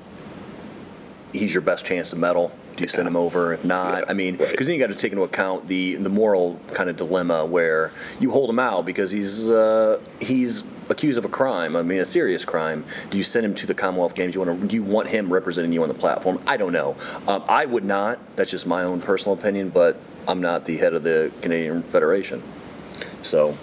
[1.34, 2.52] he's your best chance to medal.
[2.76, 3.54] Do you send him over?
[3.54, 4.50] If not, Yeah, I mean, right.
[4.50, 7.92] because then you got to take into account the the moral kind of dilemma where
[8.20, 11.76] you hold him out because he's uh, he's accused of a crime.
[11.76, 12.86] I mean, a serious crime.
[13.10, 14.36] Do you send him to the Commonwealth Games?
[14.36, 14.68] You want to?
[14.68, 16.42] Do you want him representing you on the platform?
[16.48, 16.96] I don't know.
[17.28, 18.20] Um, I would not.
[18.38, 22.42] That's just my own personal opinion, but I'm not the head of the Canadian Federation,
[23.22, 23.58] so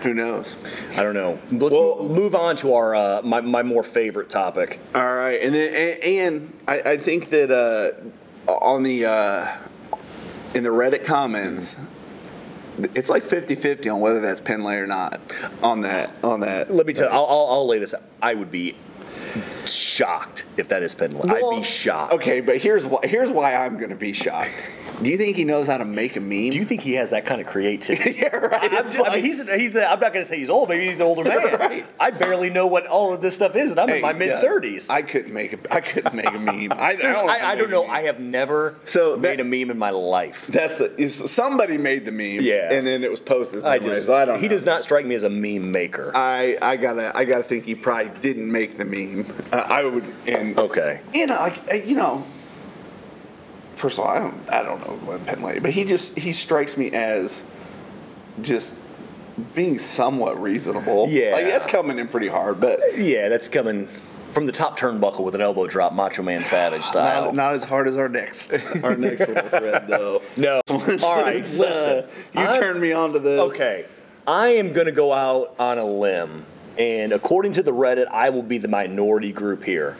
[0.02, 0.56] Who knows?
[0.92, 1.38] I don't know.
[1.50, 4.78] Let's Well- mo- move on to our uh, my my more favorite topic.
[4.94, 9.56] All right, and then and, and I, I think that uh, on the uh,
[10.54, 11.78] in the Reddit comments.
[12.94, 15.20] It's like 50-50 on whether that's Pendlay or not
[15.62, 16.72] on that on that.
[16.72, 17.10] Let me tell.
[17.12, 17.92] I'll, I'll, I'll lay this.
[17.92, 18.02] out.
[18.22, 18.74] I would be
[19.68, 21.30] shocked if that is Penland.
[21.30, 22.12] I'd be shocked.
[22.14, 24.50] Okay, but here's why here's why I'm going to be shocked.
[25.02, 26.50] Do you think he knows how to make a meme?
[26.50, 28.18] Do you think he has that kind of creativity?
[28.18, 28.70] yeah, right.
[28.72, 30.68] I'm, It's I mean, he's, he's a, I'm not going to say he's old.
[30.68, 31.40] Maybe he's an older man.
[31.60, 31.86] Right.
[31.98, 34.90] I barely know what all of this stuff is, and I'm in my mid 30s.
[34.90, 36.72] I couldn't make a I couldn't make a meme.
[36.72, 37.86] I, I don't, know I, I don't know.
[37.86, 40.46] I have never So made a meme in my life.
[40.48, 42.40] That's the somebody made the meme.
[42.44, 42.72] Yeah.
[42.72, 43.64] and then it was posted.
[43.64, 44.38] I just I don't.
[44.40, 44.54] he know.
[44.54, 46.12] does not strike me as a meme maker.
[46.14, 49.24] I, I gotta I gotta think he probably didn't make the meme.
[49.52, 51.00] Uh, I would and Okay.
[51.14, 52.24] and like you know
[53.74, 56.76] first of all, I don't I don't know Glenn Pendlay, but he just he strikes
[56.76, 57.42] me as
[58.42, 58.76] just
[59.54, 61.06] being somewhat reasonable.
[61.08, 61.32] Yeah.
[61.32, 63.88] like that's coming in pretty hard, but Yeah, that's coming
[64.34, 67.24] from the top turnbuckle with an elbow drop, Macho Man Savage style.
[67.26, 68.52] not, not as hard as our next
[68.84, 70.22] our next little thread though.
[70.36, 70.60] no.
[70.68, 71.64] All right, listen.
[71.64, 73.40] uh, you I'm- turned me on to this.
[73.52, 73.86] Okay,
[74.26, 76.44] I am going to go out on a limb,
[76.78, 79.96] and according to the Reddit, I will be the minority group here.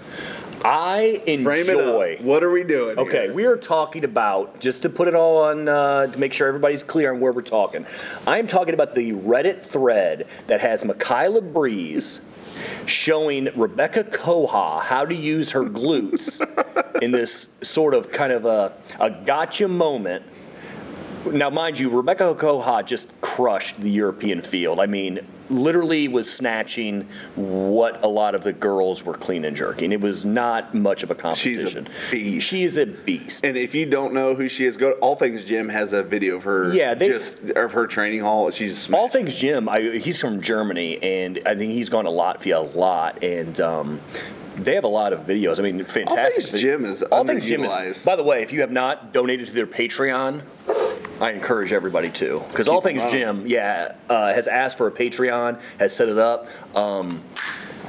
[0.64, 2.18] I frame enjoy.
[2.20, 2.98] What are we doing?
[2.98, 3.32] Okay, here?
[3.32, 6.84] we are talking about just to put it all on uh, to make sure everybody's
[6.84, 7.86] clear on where we're talking.
[8.26, 12.20] I am talking about the Reddit thread that has Michaela Breeze
[12.84, 16.40] showing Rebekka Koha how to use her glutes
[17.02, 20.24] in this sort of kind of a, a gotcha moment.
[21.26, 24.80] Now, mind you, Rebekka Koha just crushed the European field.
[24.80, 29.92] I mean, literally was snatching what a lot of the girls were clean and jerking.
[29.92, 31.86] It was not much of a competition.
[31.86, 32.46] She's a beast.
[32.48, 33.44] She is a beast.
[33.44, 36.36] And if you don't know who she is, go All Things Gym has a video
[36.36, 36.72] of her.
[36.72, 38.50] Yeah, they- just of her training hall.
[38.50, 42.56] She's All things Gym, I, he's from Germany, and I think he's gone to Latvia
[42.56, 44.00] a lot, and um,
[44.56, 45.58] they have a lot of videos.
[45.58, 46.10] I mean, fantastic.
[46.44, 48.04] All Things Gym is All things Gym is.
[48.04, 50.42] By the way, if you have not donated to their Patreon,
[51.20, 53.02] I encourage everybody to, because All Things.
[53.10, 56.48] Gym, yeah, uh, has asked for a Patreon, has set it up.
[56.74, 57.22] Um,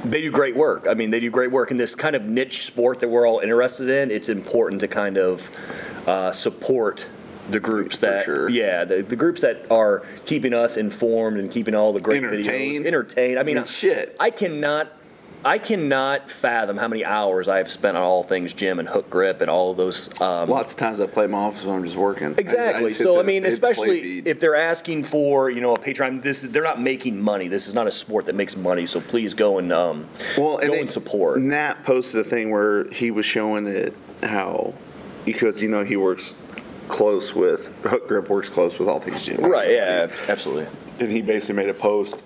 [0.04, 0.86] they do great work.
[0.88, 3.38] I mean, they do great work in this kind of niche sport that we're all
[3.38, 4.10] interested in.
[4.10, 5.50] It's important to kind of
[6.06, 7.08] uh, support
[7.48, 8.48] the groups that, sure.
[8.48, 12.84] yeah, the, the groups that are keeping us informed and keeping all the great videos
[12.84, 13.38] entertained.
[13.38, 14.16] I mean, I mean, shit.
[14.18, 14.92] I cannot.
[15.44, 19.10] I cannot fathom how many hours I have spent on all things gym and hook
[19.10, 20.08] grip and all of those.
[20.20, 22.34] Um, Lots of times I play my office when I'm just working.
[22.38, 22.90] Exactly.
[22.92, 25.78] sit so I mean, hit the play especially if they're asking for you know a
[25.78, 27.48] Patreon, this they're not making money.
[27.48, 28.86] This is not a sport that makes money.
[28.86, 30.06] So please go and um,
[30.38, 31.40] well, go they- and support.
[31.40, 34.74] Nat posted a thing where he was showing it how
[35.24, 36.34] because you know he works
[36.88, 39.42] close with Hook Grip works close with All Things Gym.
[39.42, 39.70] Right.
[39.70, 40.08] Yeah.
[40.28, 40.66] Absolutely.
[41.00, 42.22] and he basically made a post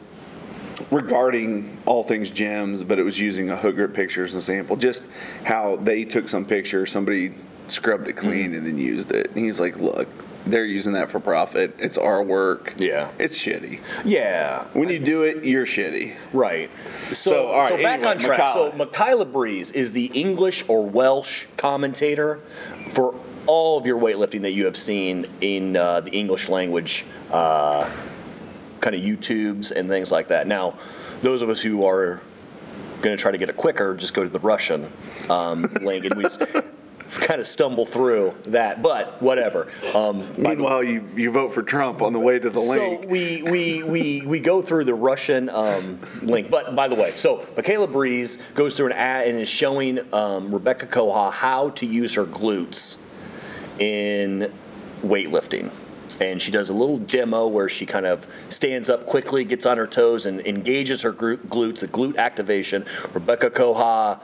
[0.91, 4.77] regarding all things gym's, but it was using a hook grip picture as an example.
[4.77, 5.05] Just
[5.45, 7.35] how they took some picture, somebody
[7.69, 8.59] scrubbed it clean, Mm.
[8.59, 9.31] and then used it.
[9.35, 10.07] And he's like, "Look,
[10.47, 11.75] they're using that for profit.
[11.81, 12.75] It's our work.
[12.79, 13.09] Yeah.
[13.19, 13.81] it's shitty.
[14.05, 14.65] Yeah.
[14.73, 16.71] When you do it, you're shitty." Right.
[17.09, 18.39] So, So, all right, so back anyway, on track.
[18.39, 18.71] Michaela.
[18.71, 22.39] So Michaela Breeze is the English or Welsh commentator
[22.91, 23.17] for
[23.49, 27.89] all of your weightlifting that you have seen in uh, the English language, uh,
[28.81, 30.47] kind of YouTubes and things like that.
[30.47, 30.79] Now,
[31.23, 32.21] those of us who are
[33.03, 34.91] going to try to get it quicker, just go to the Russian
[35.29, 36.41] um, link, and we just
[37.11, 38.83] kind of stumble through that.
[38.83, 39.69] But whatever.
[39.95, 42.65] Um, by the Meanwhile, you, you vote for Trump on the way to the so
[42.65, 43.09] link.
[43.09, 46.51] we, we, we, we go through the Russian um, link.
[46.51, 50.51] But by the way, so Michaela Breeze goes through an ad and is showing um,
[50.51, 52.99] Rebekka Koha how to use her glutes
[53.79, 54.53] in
[55.03, 55.71] weightlifting.
[56.21, 59.77] And she does a little demo where she kind of stands up quickly, gets on
[59.79, 62.83] her toes, and engages her glutes, the glute activation.
[63.13, 64.21] Rebekka Koha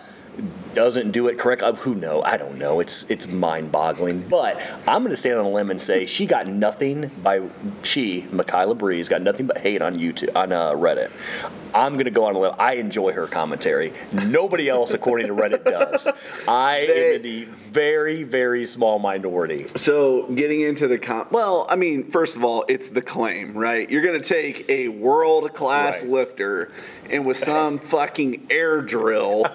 [0.72, 1.68] doesn't do it correctly.
[1.68, 2.22] Uh, Who know?
[2.22, 2.80] I don't know.
[2.80, 4.28] It's it's mind-boggling.
[4.28, 7.42] But I'm going to stand on a limb and say she got nothing by
[7.82, 11.10] she Michaela Breeze got nothing but hate on YouTube on uh, Reddit.
[11.74, 12.54] I'm going to go on a limb.
[12.58, 13.92] I enjoy her commentary.
[14.12, 16.08] Nobody else, according to Reddit, does.
[16.48, 19.66] I They- am in the very very small minority.
[19.76, 23.88] So getting into the com well, I mean, first of all, it's the claim, right?
[23.90, 26.12] You're gonna take a world class Right.
[26.12, 26.70] lifter
[27.10, 29.46] and with some fucking air drill,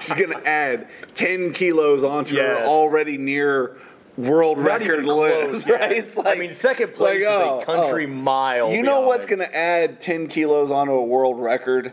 [0.00, 2.60] she's gonna add 10 kilos onto Yes.
[2.60, 3.76] her already near
[4.16, 5.90] world Not record list, right?
[5.90, 10.00] It's like, I mean, second place is a country mile You know what's gonna add
[10.00, 11.92] 10 kilos onto a world record?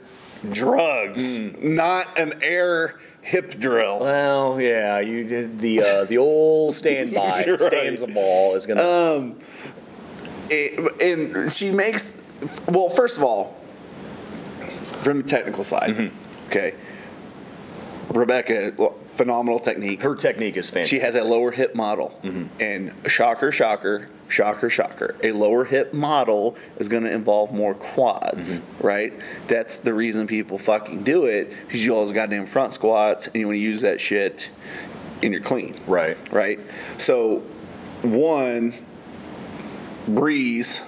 [0.52, 1.76] Drugs, Hmm.
[1.76, 4.00] not an air hip drill.
[4.00, 7.60] Well, yeah, you did the uh, the old standby right.
[7.62, 8.82] stands the ball is gonna.
[8.84, 9.40] Um,
[10.50, 12.18] it, and she makes
[12.68, 13.56] well first of all
[14.84, 16.48] from the technical side Mm-hmm.
[16.48, 16.74] okay
[18.10, 20.90] rebekka phenomenal technique her technique is fantastic.
[20.90, 22.46] she has a lower hip model Mm-hmm.
[22.62, 28.60] and shocker shocker shocker shocker a lower hip model is going to involve more quads
[28.60, 28.88] Mm-hmm.
[28.88, 29.14] right
[29.48, 33.46] that's the reason people fucking do it because you always goddamn front squats and you
[33.46, 34.50] want to use that shit
[35.22, 36.18] in your clean right.
[36.34, 36.60] right?
[36.98, 37.44] So,
[38.02, 38.74] one,
[40.08, 40.82] Breeze,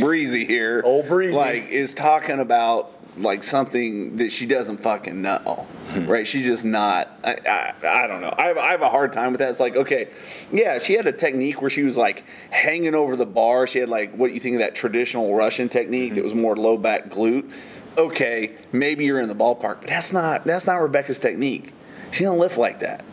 [0.00, 1.34] Breezy here, Old Breezy.
[1.34, 6.06] like is talking about like something that she doesn't fucking know, Hmm.
[6.06, 6.26] right?
[6.26, 7.18] She's just not.
[7.24, 8.32] I, I, I don't know.
[8.36, 9.50] I have, I have a hard time with that.
[9.50, 10.08] It's like, okay,
[10.52, 13.66] yeah, she had a technique where she was like hanging over the bar.
[13.66, 16.76] She had like what you think of that traditional Russian technique that was more low
[16.76, 17.50] back glute.
[17.98, 21.72] Okay, maybe you're in the ballpark, but that's not that's not Rebekka's technique.
[22.12, 23.04] She don't lift like that.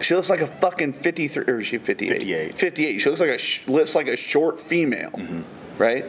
[0.00, 2.10] She looks like a fucking 53, or is she 58?
[2.12, 2.58] 58.
[2.58, 2.98] 58.
[2.98, 5.42] She looks like a, sh- looks like a short female, Mm-hmm.
[5.78, 6.06] right?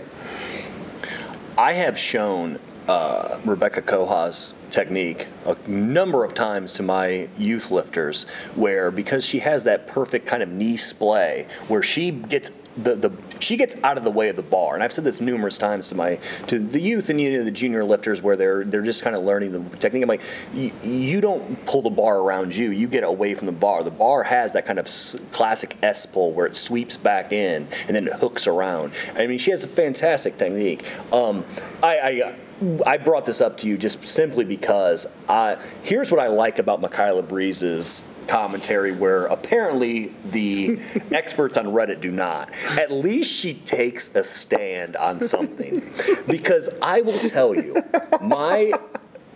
[1.58, 8.26] I have shown uh, Rebekka Koha's technique a number of times to my youth lifters,
[8.56, 13.12] where because she has that perfect kind of knee splay, where she gets the, the
[13.40, 15.90] she gets out of the way of the bar, and I've said this numerous times
[15.90, 19.02] to my to the youth and you know the junior lifters where they're they're just
[19.02, 20.04] kind of learning the technique.
[20.04, 20.22] I'm like,
[20.54, 23.84] you, don't pull the bar around you, you get away from the bar.
[23.84, 24.88] The bar has that kind of
[25.32, 28.94] classic S pull where it sweeps back in and then it hooks around.
[29.16, 30.86] I mean, she has a fantastic technique.
[31.12, 31.46] Um,
[31.82, 32.00] I.
[32.00, 32.36] I
[32.86, 36.80] I brought this up to you just simply because uh, here's what I like about
[36.80, 40.80] Michaela Breeze's commentary, where apparently the
[41.12, 42.52] experts on Reddit do not.
[42.78, 45.92] At least she takes a stand on something.
[46.28, 47.76] Because I will tell you,
[48.20, 48.74] my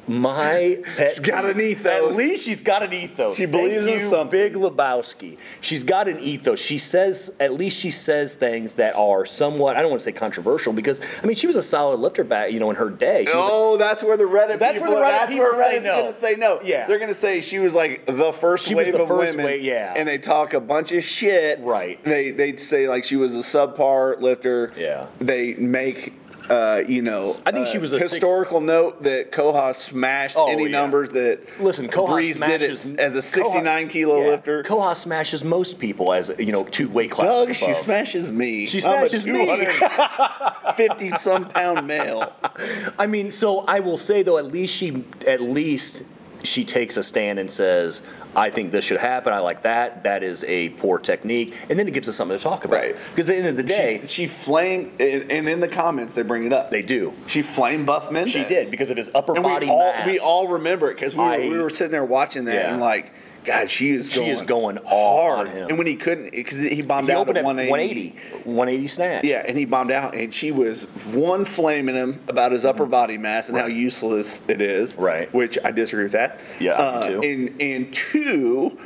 [0.10, 1.86] my pet She's got an ethos.
[2.12, 3.38] At least she's got an ethos.
[3.38, 4.32] She believes Thank in you, something.
[4.32, 5.38] Big Lebowski.
[5.62, 6.60] She's got an ethos.
[6.60, 10.12] She says, at least she says things that are somewhat, I don't want to say
[10.12, 13.26] controversial, because, I mean, she was a solid lifter back, you know, in her day.
[13.26, 15.78] She Oh, that's where the Reddit That's people, where the Reddit that's people where say
[15.78, 16.00] Reddit's no.
[16.00, 16.60] gonna say no.
[16.64, 16.88] Yeah.
[16.88, 19.46] They're gonna say she was like the first She was wave the of first women.
[19.46, 19.94] wave, yeah.
[19.96, 21.60] And they talk a bunch of shit.
[21.60, 22.04] Right.
[22.04, 24.74] They they'd say like she was a subpar lifter.
[24.76, 25.08] Yeah.
[25.20, 26.14] They make
[26.50, 30.36] uh, you know, I think uh, she was a six- historical note that Koha smashed
[30.38, 30.70] Oh, any yeah.
[30.70, 34.64] numbers that Listen, Koha Breeze did it smashes as a 69 Koha- kilo yeah, lifter.
[34.64, 37.48] Koha smashes most people as you know two weight classes.
[37.48, 38.66] Doug, she smashes me.
[38.66, 39.46] She I'm a smashes me.
[39.46, 42.34] 250 some pound male.
[43.00, 46.04] I mean, so I will say though, at least she, at least
[46.44, 48.02] she takes a stand and says,
[48.36, 49.34] "I think this should happen.
[49.34, 50.04] I like that.
[50.04, 52.78] That is a poor technique," and then it gives us something to talk about.
[52.78, 52.96] Right.
[53.12, 56.22] Because at the end of the day, She, she flamed, and in the comments they
[56.22, 56.72] bring it up.
[56.72, 57.14] they do.
[57.28, 58.34] She flamed Buff Mendez.
[58.34, 60.08] She did because of his upper and body we all mass.
[60.08, 62.56] we all remember it because we, were we were sitting there watching that.
[62.56, 62.72] Yeah.
[62.74, 63.12] and like,
[63.46, 65.48] God, she is She going, is going hard.
[65.48, 65.68] on him.
[65.70, 68.10] And when he couldn't, because he bombed he out opened at at 180.
[68.10, 69.24] 180, 180 snatch.
[69.24, 73.18] Yeah, and he bombed out, and she was one flaming him about his upper body
[73.18, 74.98] mass and how useless it is.
[74.98, 75.34] Right.
[75.34, 76.40] Which I disagree with that.
[76.60, 77.22] Yeah, Uh, too.
[77.22, 78.78] And and two,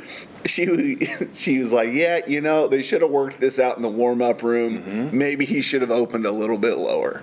[0.46, 3.88] she she was like, yeah, you know, they should have worked this out in the
[3.88, 4.82] warm up room.
[4.82, 5.18] Mm-hmm.
[5.18, 7.22] Maybe he should have opened a little bit lower.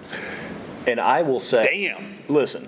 [0.87, 1.63] And I will say,
[1.93, 2.17] Damn.
[2.27, 2.67] listen,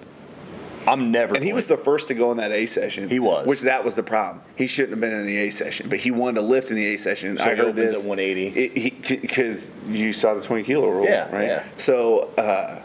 [0.87, 1.35] I'm never.
[1.35, 3.09] And he was the first to go in that A session.
[3.09, 3.47] He was.
[3.47, 4.43] Which that was the problem.
[4.55, 6.93] He shouldn't have been in the A session, but he wanted to lift in the
[6.93, 7.37] A session.
[7.37, 8.89] So I he heard opens this at 180?
[9.17, 11.47] Because you saw the 20 kilo rule, Yeah, right?
[11.47, 11.67] yeah.
[11.77, 12.81] So uh,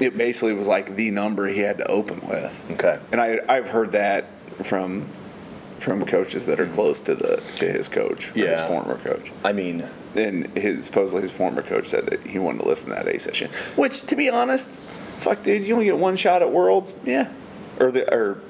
[0.00, 2.70] it basically was like the number he had to open with.
[2.72, 2.98] Okay.
[3.12, 4.26] And I, I've heard that
[4.62, 5.06] from
[5.78, 9.30] from coaches that are close to the to his coach, or his former coach.
[9.44, 12.90] I mean, And his supposedly his former coach said that he wanted to lift in
[12.90, 13.48] that A session.
[13.76, 14.76] Which, to be honest,
[15.18, 17.30] fuck, dude, you only get one shot at Worlds, yeah,
[17.78, 18.40] or the or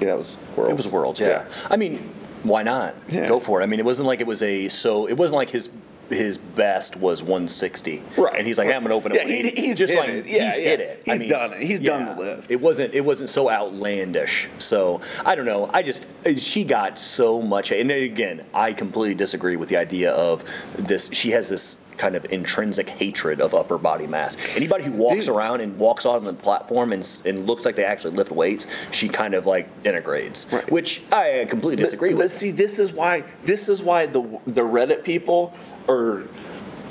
[0.00, 0.70] yeah, that was Worlds.
[0.70, 1.44] It was Worlds, yeah.
[1.68, 2.10] I mean,
[2.42, 2.94] why not?
[3.08, 3.26] Yeah.
[3.26, 3.64] Go for it.
[3.64, 5.06] I mean, it wasn't like it was a so.
[5.06, 5.68] It wasn't like his
[6.10, 8.02] his best was 160.
[8.16, 8.34] Right.
[8.36, 9.18] And he's like, hey, I'm gonna open it.
[9.18, 10.26] Yeah, he- he's just like it.
[10.26, 10.64] Yeah, he's yeah.
[10.64, 11.02] hit it.
[11.04, 11.62] He's done it.
[11.62, 12.50] He's done the lift.
[12.50, 12.94] It wasn't.
[12.94, 14.48] It wasn't so outlandish.
[14.58, 15.70] So I don't know.
[15.72, 17.70] I just uh, she got so much.
[17.70, 20.44] And again, I completely disagree with the idea of
[20.76, 21.10] this.
[21.12, 24.34] She has this kind of intrinsic hatred of upper body mass.
[24.56, 25.36] Anybody who walks Dude.
[25.36, 29.06] around and walks on the platform and, and looks like they actually lift weights, she
[29.06, 30.68] kind of like denigrates, Right.
[30.72, 32.32] which I completely disagree but, with.
[32.32, 35.52] But see, this is why this is why the the Reddit people
[35.88, 36.24] are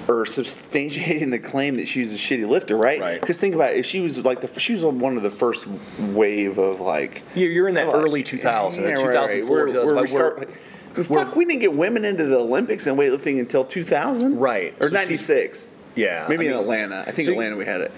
[0.08, 3.00] are substantiating the claim that she's a shitty lifter, right?
[3.00, 3.20] Right.
[3.20, 5.66] Because think about it, if she was like the she was one of the first
[5.98, 9.12] wave of like You're, you're in that Well, early 2000, yeah, that right, right.
[9.14, 12.88] 2004, We're- 2005, we're- we where- start- Fuck, we didn't get women into the Olympics
[12.88, 14.74] and weightlifting until 2000, Right.
[14.80, 15.68] Or So 96.
[15.96, 17.04] yeah, Maybe I in Atlanta.
[17.08, 17.92] I think so- Atlanta we had it.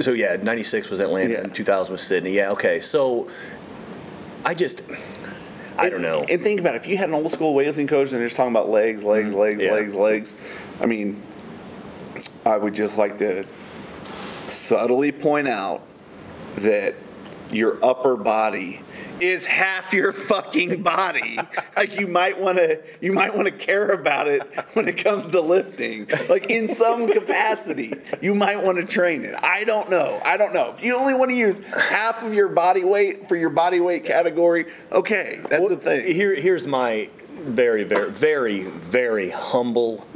[0.00, 1.40] So yeah, '96 was Atlanta, Yeah.
[1.40, 2.32] and 2000 was Sydney.
[2.32, 2.80] Yeah, okay.
[2.80, 3.28] So
[4.44, 4.82] I just,
[5.78, 6.24] I don't know.
[6.28, 8.36] And think about it, if you had an old school weightlifting coach and they're just
[8.36, 9.72] talking about legs, legs, legs, Mm-hmm.
[9.72, 9.78] Yeah.
[9.78, 10.34] legs, legs.
[10.80, 11.22] I mean,
[12.46, 13.44] I would just like to
[14.48, 15.82] subtly point out
[16.56, 16.94] that
[17.50, 18.80] your upper body
[19.22, 21.38] is half your fucking body.
[21.76, 24.42] like you might want to you might want to care about it
[24.74, 26.08] when it comes to lifting.
[26.28, 29.34] Like in some capacity, you might want to train it.
[29.42, 30.20] I don't know.
[30.24, 30.74] I don't know.
[30.76, 34.04] If you only want to use half of your body weight for your body weight
[34.04, 36.12] category, okay, that's the thing.
[36.12, 40.06] Here, here's my very, very, very, very humble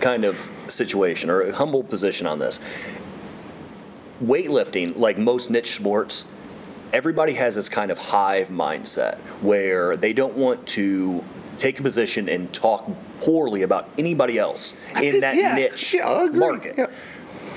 [0.00, 2.60] kind of situation or humble position on this.
[4.22, 6.24] Weightlifting, like most niche sports,
[6.92, 11.24] everybody has this kind of hive mindset where they don't want to
[11.58, 12.88] take a position and talk
[13.20, 16.74] poorly about anybody else in just- that yeah, niche yeah, market.
[16.78, 16.86] yeah.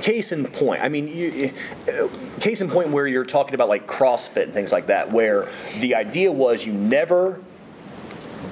[0.01, 1.51] Case in point, I mean, you,
[1.91, 2.07] uh,
[2.39, 5.49] case in point where you're talking about like CrossFit and things like that, where
[5.81, 7.41] the idea was you never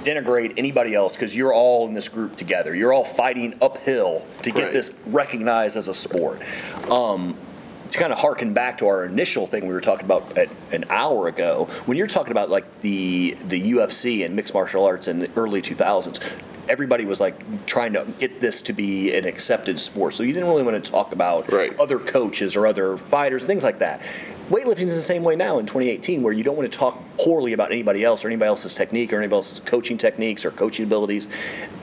[0.03, 2.75] denigrate anybody else because you're all in this group together.
[2.75, 4.73] You're all fighting uphill to get Right.
[4.73, 6.41] this recognized as a sport.
[6.89, 7.37] Um,
[7.91, 10.83] to kind of harken back to our initial thing we were talking about at, an
[10.89, 15.19] hour ago, when you're talking about like the the UFC and mixed martial arts in
[15.19, 16.19] the early 2000s,
[16.69, 20.15] everybody was like trying to get this to be an accepted sport.
[20.15, 21.77] So you didn't really want to talk about Right.
[21.79, 24.01] other coaches or other fighters, things like that.
[24.49, 27.53] Weightlifting is the same way now in 2018, where you don't want to talk poorly
[27.53, 31.27] about anybody else or anybody else's technique or anybody else's coaching techniques or coaching abilities.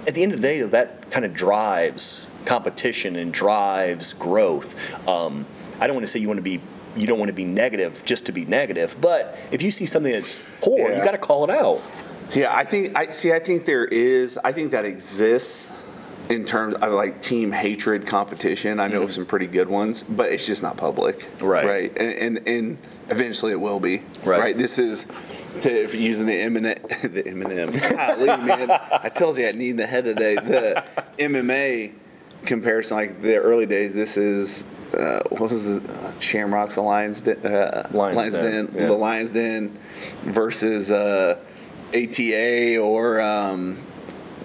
[0.07, 5.09] At the end of the day, that kind of drives competition and drives growth.
[5.09, 5.47] Um,
[5.81, 6.61] I don't want to say you want to be
[6.97, 10.13] you don't want to be negative just to be negative, but if you see something
[10.13, 11.81] that's poor, you got to call it out.
[12.33, 13.33] Yeah, I think I see.
[13.33, 14.39] I think there is.
[14.43, 15.69] I think that exists
[16.29, 18.81] in terms of like team hatred competition.
[18.81, 21.21] I know of some pretty good ones, but it's just not public.
[21.21, 21.47] Mm-hmm.
[21.47, 21.67] Right.
[21.67, 21.97] Right.
[21.97, 22.79] And and, and
[23.11, 24.03] eventually it will be.
[24.25, 24.57] Right.
[24.57, 25.07] This is
[25.61, 26.75] to if you're using the Eminem.
[27.15, 27.91] The Eminem.
[27.91, 28.71] Golly, man.
[28.93, 30.35] I told you I need the head today.
[30.35, 30.85] The
[31.19, 31.93] MMA
[32.47, 33.95] comparison, like the early days.
[33.95, 34.65] This is.
[34.93, 37.45] Uh, what was the uh, Shamrocks Lions Den?
[37.45, 38.87] Uh, Lions Den, yeah.
[38.87, 39.77] The Lions Den
[40.23, 41.37] versus uh,
[41.93, 43.77] ATA or um,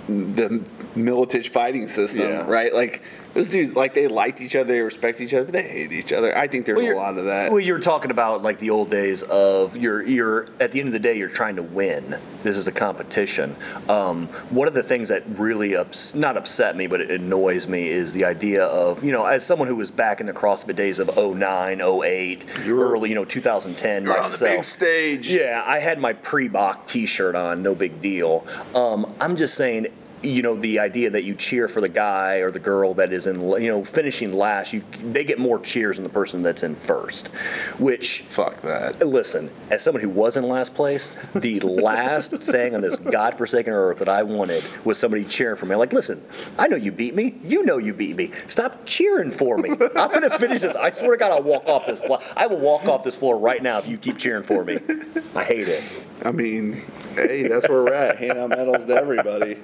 [0.07, 0.63] the
[1.05, 2.45] Miletich fighting system, Yeah.
[2.49, 2.73] right?
[2.73, 5.91] Like those dudes, like they liked each other, they respect each other, but they hate
[5.91, 6.35] each other.
[6.37, 7.51] I think there's Well, a lot of that.
[7.51, 10.93] Well, you're talking about like the old days of you're you're at the end of
[10.93, 12.17] the day you're trying to win.
[12.43, 13.55] This is a competition.
[13.87, 17.89] Um, one of the things that really ups, not upset me, but it annoys me
[17.89, 20.99] is the idea of you know as someone who was back in the CrossFit days
[20.99, 25.29] of 09, 08, You were- early you know 2010 You're on the big stage.
[25.29, 28.45] Yeah, I had my pre-Bach T-shirt on, no big deal.
[28.73, 29.87] Um, I'm just saying,
[30.21, 33.27] you know, the idea that you cheer for the guy or the girl that is
[33.27, 36.75] in, you know, finishing last, you they get more cheers than the person that's in
[36.75, 37.29] first.
[37.77, 38.99] Which, Fuck that.
[38.99, 43.99] listen, as someone who was in last place, the last thing on this godforsaken earth
[43.99, 45.75] that I wanted was somebody cheering for me.
[45.75, 46.23] Like, listen,
[46.57, 47.35] I know you beat me.
[47.41, 48.31] You know you beat me.
[48.47, 49.69] Stop cheering for me.
[49.69, 50.75] I'm gonna finish this.
[50.75, 52.19] I swear to God, I'll walk off this floor.
[52.35, 54.79] I will walk off this floor right now if you keep cheering for me.
[55.35, 55.83] I hate it.
[56.23, 56.73] I mean,
[57.15, 58.17] hey, that's where we're at.
[58.17, 59.57] Hand out medals to everybody.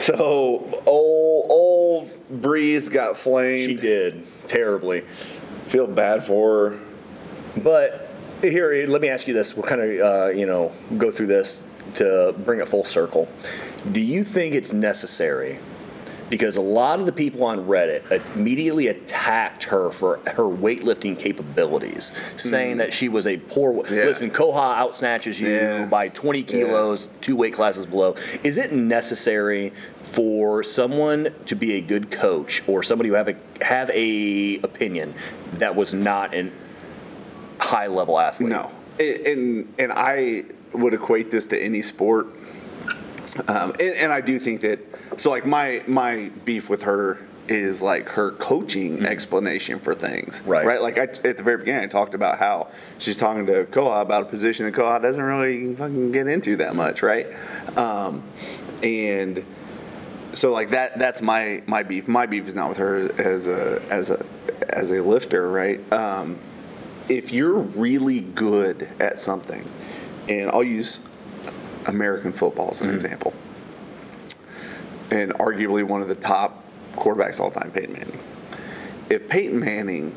[0.10, 3.68] So old old Breeze got flamed.
[3.68, 5.02] She did terribly.
[5.66, 6.80] Feel bad for her.
[7.62, 8.08] But
[8.40, 9.54] here, let me ask you this.
[9.54, 11.64] We'll kind of, uh, you know, go through this
[11.96, 13.28] to bring it full circle.
[13.92, 15.58] Do you think it's necessary?
[16.30, 22.12] Because a lot of the people on Reddit immediately attacked her for her weightlifting capabilities,
[22.36, 23.84] saying that she was a poor.
[23.88, 24.04] Yeah.
[24.04, 25.86] Listen, Koha outsnatches you Yeah.
[25.86, 28.14] by 20 kilos, two weight classes below.
[28.44, 29.72] Is it necessary
[30.04, 35.14] for someone to be a good coach or somebody who have a have a opinion
[35.54, 36.52] that was not an
[37.58, 38.50] high level athlete?
[38.50, 38.70] No,
[39.00, 42.28] and and, and I would equate this to any sport,
[43.48, 44.78] um, and, and I do think that.
[45.16, 50.64] So like my my beef with her is like her coaching explanation for things, Right.
[50.64, 50.80] Right.
[50.80, 54.22] Like I, at the very beginning, I talked about how she's talking to Koha about
[54.22, 57.26] a position that Koha doesn't really fucking get into that much, right?
[57.76, 58.22] Um,
[58.84, 59.44] and
[60.34, 63.82] so like that that's my my beef my beef is not with her as a
[63.90, 64.24] as a
[64.68, 66.38] as a lifter right um,
[67.08, 69.68] if you're really good at something
[70.28, 71.00] and i'll use
[71.86, 73.32] american football as an example
[75.10, 78.18] and arguably one of the top quarterbacks all time peyton manning
[79.10, 80.14] if peyton manning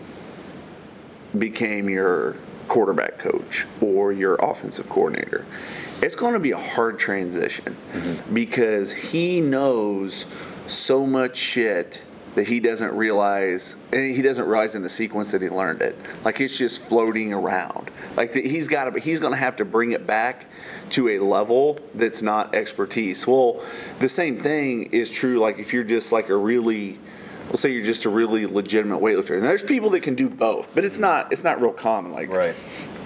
[1.38, 2.38] became your
[2.68, 5.46] quarterback coach or your offensive coordinator,
[6.02, 8.34] it's going to be a hard transition mm-hmm.
[8.34, 10.26] because he knows
[10.68, 12.04] so much shit
[12.36, 15.96] that he doesn't realize, and he doesn't realize in the sequence that he learned it.
[16.24, 17.91] Like it's just floating around.
[18.16, 20.46] Like the, he's got to, he's going to have to bring it back
[20.94, 23.26] to a level that's not expertise.
[23.28, 23.62] Well,
[24.00, 25.39] the same thing is true.
[25.39, 27.00] Like if you're just like a really
[27.50, 30.74] let's say you're just a really legitimate weightlifter and there's people that can do both
[30.74, 32.58] but it's not it's not real common like Right.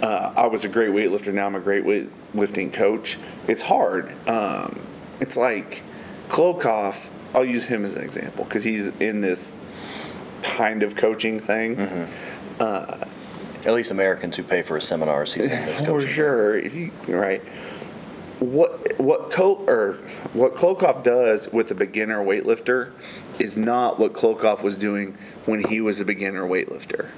[0.04, 3.18] uh, i was a great weightlifter now i'm a great weightlifting coach
[3.48, 4.80] it's hard um,
[5.20, 5.82] it's like
[6.30, 9.56] klokov i'll use him as an example because he's in this
[10.44, 12.08] kind of coaching thing
[12.60, 16.10] At least Americans who pay for his seminars, he's in this for coaching.
[16.10, 17.42] sure if you right
[18.40, 19.94] what what Co- or
[20.34, 22.92] what Klokov does with a beginner weightlifter
[23.40, 27.10] is not what Klokov was doing when he was a beginner weightlifter,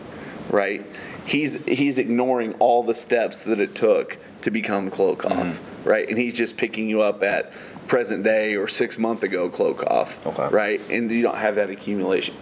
[0.50, 0.86] right?
[1.26, 6.08] He's he's ignoring all the steps that it took to become Klokov, right?
[6.08, 7.52] And he's just picking you up at
[7.88, 10.56] present day or six month ago Klokov, Okay.
[10.56, 10.82] right?
[10.90, 12.36] And you don't have that accumulation.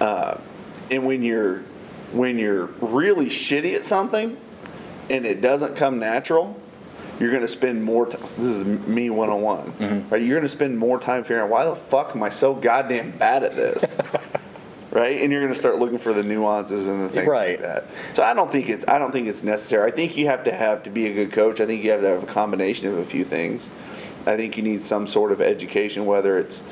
[0.00, 0.38] Uh,
[0.90, 1.62] and when you're
[2.12, 4.36] when you're really shitty at something
[5.10, 6.58] and it doesn't come natural,
[7.20, 8.20] you're going to spend more time.
[8.36, 10.20] This is me one on one, right?
[10.20, 13.12] You're going to spend more time figuring out why the fuck am I so goddamn
[13.12, 13.98] bad at this,
[14.90, 15.20] right?
[15.22, 17.60] And you're going to start looking for the nuances and the things Right.
[17.60, 17.84] like that.
[18.14, 19.90] So I don't think it's I don't think it's necessary.
[19.90, 21.60] I think you have to have to be a good coach.
[21.60, 23.70] I think you have to have a combination of a few things.
[24.26, 26.62] I think you need some sort of education, whether it's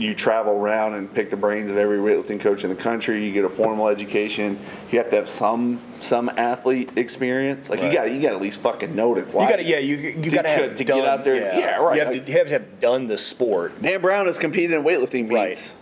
[0.00, 3.22] you travel around and pick the brains of every weightlifting coach in the country.
[3.24, 4.58] You get a formal education.
[4.90, 7.68] You have to have some some athlete experience.
[7.68, 9.50] Like you got you got to at least fucking know what it's You like.
[9.50, 11.94] got to, yeah, you you got to to- have to get out there- yeah, right,
[11.96, 13.80] You have, like- to, you have to have done the sport.
[13.82, 15.48] Dan Brown has competed in weightlifting Right.
[15.50, 15.74] meets.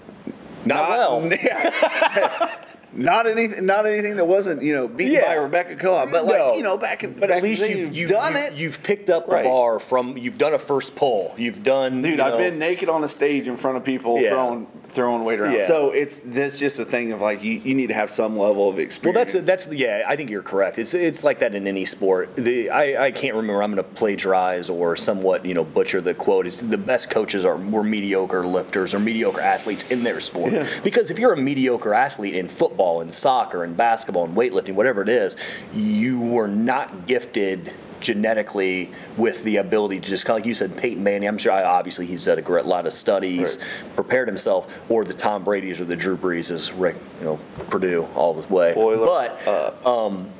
[0.65, 1.25] Not, well.
[1.43, 2.57] yeah.
[2.93, 3.67] not anything.
[3.67, 5.27] Not anything that wasn't you know beaten Yeah.
[5.27, 6.55] by Rebekka Koha, but like No.
[6.55, 7.13] you know back in.
[7.15, 8.53] But back at least in the day, you've, you've done you've- it.
[8.55, 9.45] You've picked up the Right.
[9.45, 10.17] bar from.
[10.17, 11.35] You've done a first pull.
[11.37, 12.03] You've done.
[12.03, 14.31] Dude, you I've been naked on a stage in front of people Yeah.
[14.31, 15.55] throwing throwing weight around.
[15.55, 15.67] Yeah.
[15.67, 18.69] So it's that's just a thing of like you, you need to have some level
[18.69, 19.35] of experience.
[19.35, 20.05] Well, that's that's yeah.
[20.07, 20.79] I think you're correct.
[20.79, 22.35] It's it's like that in any sport.
[22.37, 23.63] The I, I can't remember.
[23.63, 26.47] I'm going to plagiarize or somewhat you know butcher the quote.
[26.47, 30.53] It's the best coaches are were mediocre lifters or mediocre athletes in their sport.
[30.53, 30.67] Yeah.
[30.83, 35.03] Because if you're a mediocre athlete in football and soccer and basketball and weightlifting, whatever
[35.03, 35.37] it is,
[35.75, 40.77] you were not gifted genetically with the ability to just kind of like you said
[40.77, 43.95] Peyton Manning I'm sure I, obviously he's done a great lot of studies Right.
[43.97, 47.41] prepared himself or the Tom Brady's or the Drew Brees Rick you know
[47.71, 50.31] Purdue all the way Boiler but um,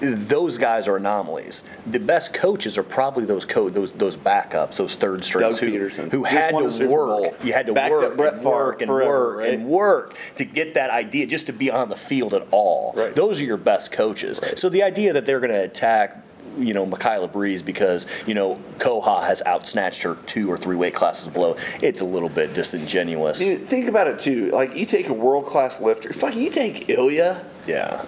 [0.00, 1.62] those guys are anomalies.
[1.86, 6.10] The best coaches are probably those co- those those backups, those third strings who, Peterson.
[6.10, 7.34] who Just had to work.
[7.42, 9.54] You had to work and work and forever, work right?
[9.54, 12.92] and work to get that idea, just to be on the field at all.
[12.94, 13.14] Right.
[13.14, 14.42] Those are your best coaches.
[14.56, 16.22] So the idea that they're going to attack.
[16.58, 20.94] You know, Michaela Breeze because, you know, Koha has outsnatched her two or three weight
[20.94, 21.56] classes below.
[21.82, 23.38] It's a little bit disingenuous.
[23.38, 24.50] Dude, think about it too.
[24.50, 27.44] Like you take a world class lifter, fucking you take Ilya.
[27.66, 28.04] Yeah.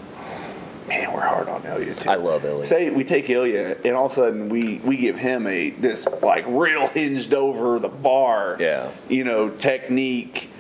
[0.89, 2.09] Man, we're hard on Ilya too.
[2.11, 2.65] I love Ilya.
[2.65, 6.07] Say we take Ilya, and all of a sudden we we give him a this
[6.23, 8.57] like real hinged over the bar.
[8.61, 8.91] Yeah.
[9.09, 10.51] You know technique.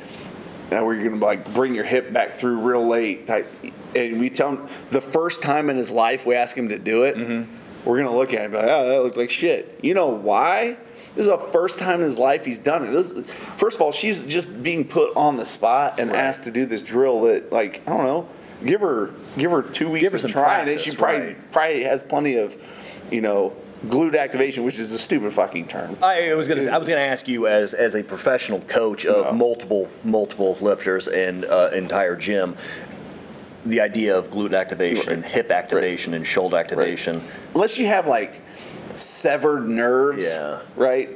[0.68, 3.48] Now where you're gonna like bring your hip back through real late type,
[3.94, 7.04] and we tell him the first time in his life we ask him to do
[7.04, 7.52] it, Mm-hmm.
[7.86, 9.78] We're gonna look at it and be like, oh, that looked like shit.
[9.82, 10.76] You know why?
[11.14, 12.90] This is the first time in his life he's done it.
[12.90, 16.18] This, first of all, she's just being put on the spot and Right.
[16.18, 18.28] asked to do this drill that, like, I don't know,
[18.66, 20.80] give her give her two weeks Give her some trying it.
[20.80, 21.52] She probably right.
[21.52, 22.54] probably has plenty of,
[23.10, 23.54] you know,
[23.86, 25.96] glute activation, which is a stupid fucking term.
[26.02, 26.64] I was gonna.
[26.70, 29.32] I was gonna ask you as as a professional coach of No.
[29.32, 32.56] multiple multiple lifters and uh, entire gym,
[33.66, 37.22] the idea of glute activation, and hip activation, and shoulder activation.
[37.54, 38.40] Unless you have like
[38.94, 40.60] severed nerves, Yeah.
[40.76, 41.10] right?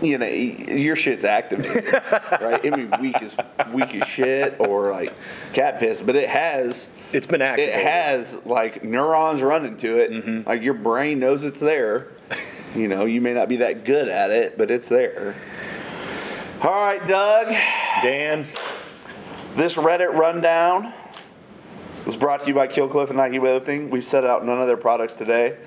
[0.00, 1.92] You know, your shit's activated,
[2.40, 2.62] right?
[2.62, 3.36] May be weak as
[3.72, 5.12] weak as shit or like
[5.52, 7.68] cat piss, but it has It's been active.
[7.68, 10.10] it has like neurons running to it.
[10.12, 10.48] Mm-hmm.
[10.48, 12.08] Like your brain knows it's there.
[12.76, 15.34] you know, you may not be that good at it, but it's there.
[16.62, 17.48] All right, Doug.
[18.02, 18.46] Dan,
[19.56, 20.92] This Reddit rundown
[22.08, 23.90] was brought to you by Killcliff and Nike Weightlifting.
[23.90, 25.58] We set out none of their products today.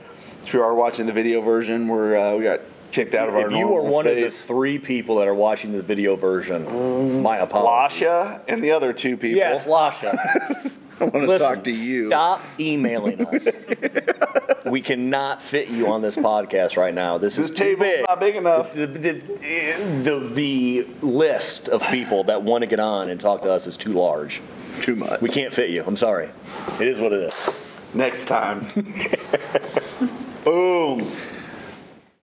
[0.44, 2.62] If you are watching the video version, we're uh, we got
[2.92, 5.72] kicked out of our if you are one of the three people that are watching
[5.72, 8.02] the video version, my apologies.
[8.02, 9.38] Lasha and the other two people.
[9.38, 10.16] Yes, Lasha.
[11.00, 12.10] I want to Listen, talk to you.
[12.10, 13.48] Stop emailing us.
[14.66, 17.20] we cannot fit you on this podcast right now.
[17.20, 18.06] This, This is too big.
[18.08, 18.74] not big enough.
[18.74, 23.52] The, the, the, the list of people that want to get on and talk to
[23.52, 24.42] us is too large.
[24.82, 25.22] Too much.
[25.22, 25.84] We can't fit you.
[25.86, 26.30] I'm sorry.
[26.80, 27.50] It is what it is.
[27.94, 28.68] Next time.
[30.44, 31.12] Boom.